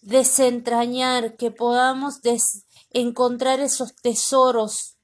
desentrañar, 0.00 1.36
que 1.36 1.50
podamos 1.50 2.20
encontrar 2.88 3.60
esos 3.60 3.94
tesoros, 3.96 4.96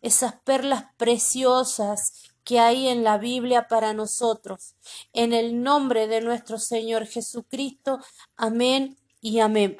esas 0.00 0.34
perlas 0.42 0.84
preciosas 0.96 2.12
que 2.44 2.60
hay 2.60 2.86
en 2.86 3.02
la 3.02 3.18
Biblia 3.18 3.66
para 3.66 3.94
nosotros. 3.94 4.76
En 5.12 5.32
el 5.32 5.60
nombre 5.60 6.06
de 6.06 6.20
nuestro 6.20 6.56
Señor 6.60 7.06
Jesucristo. 7.06 7.98
Amén 8.36 8.96
y 9.20 9.40
amén. 9.40 9.76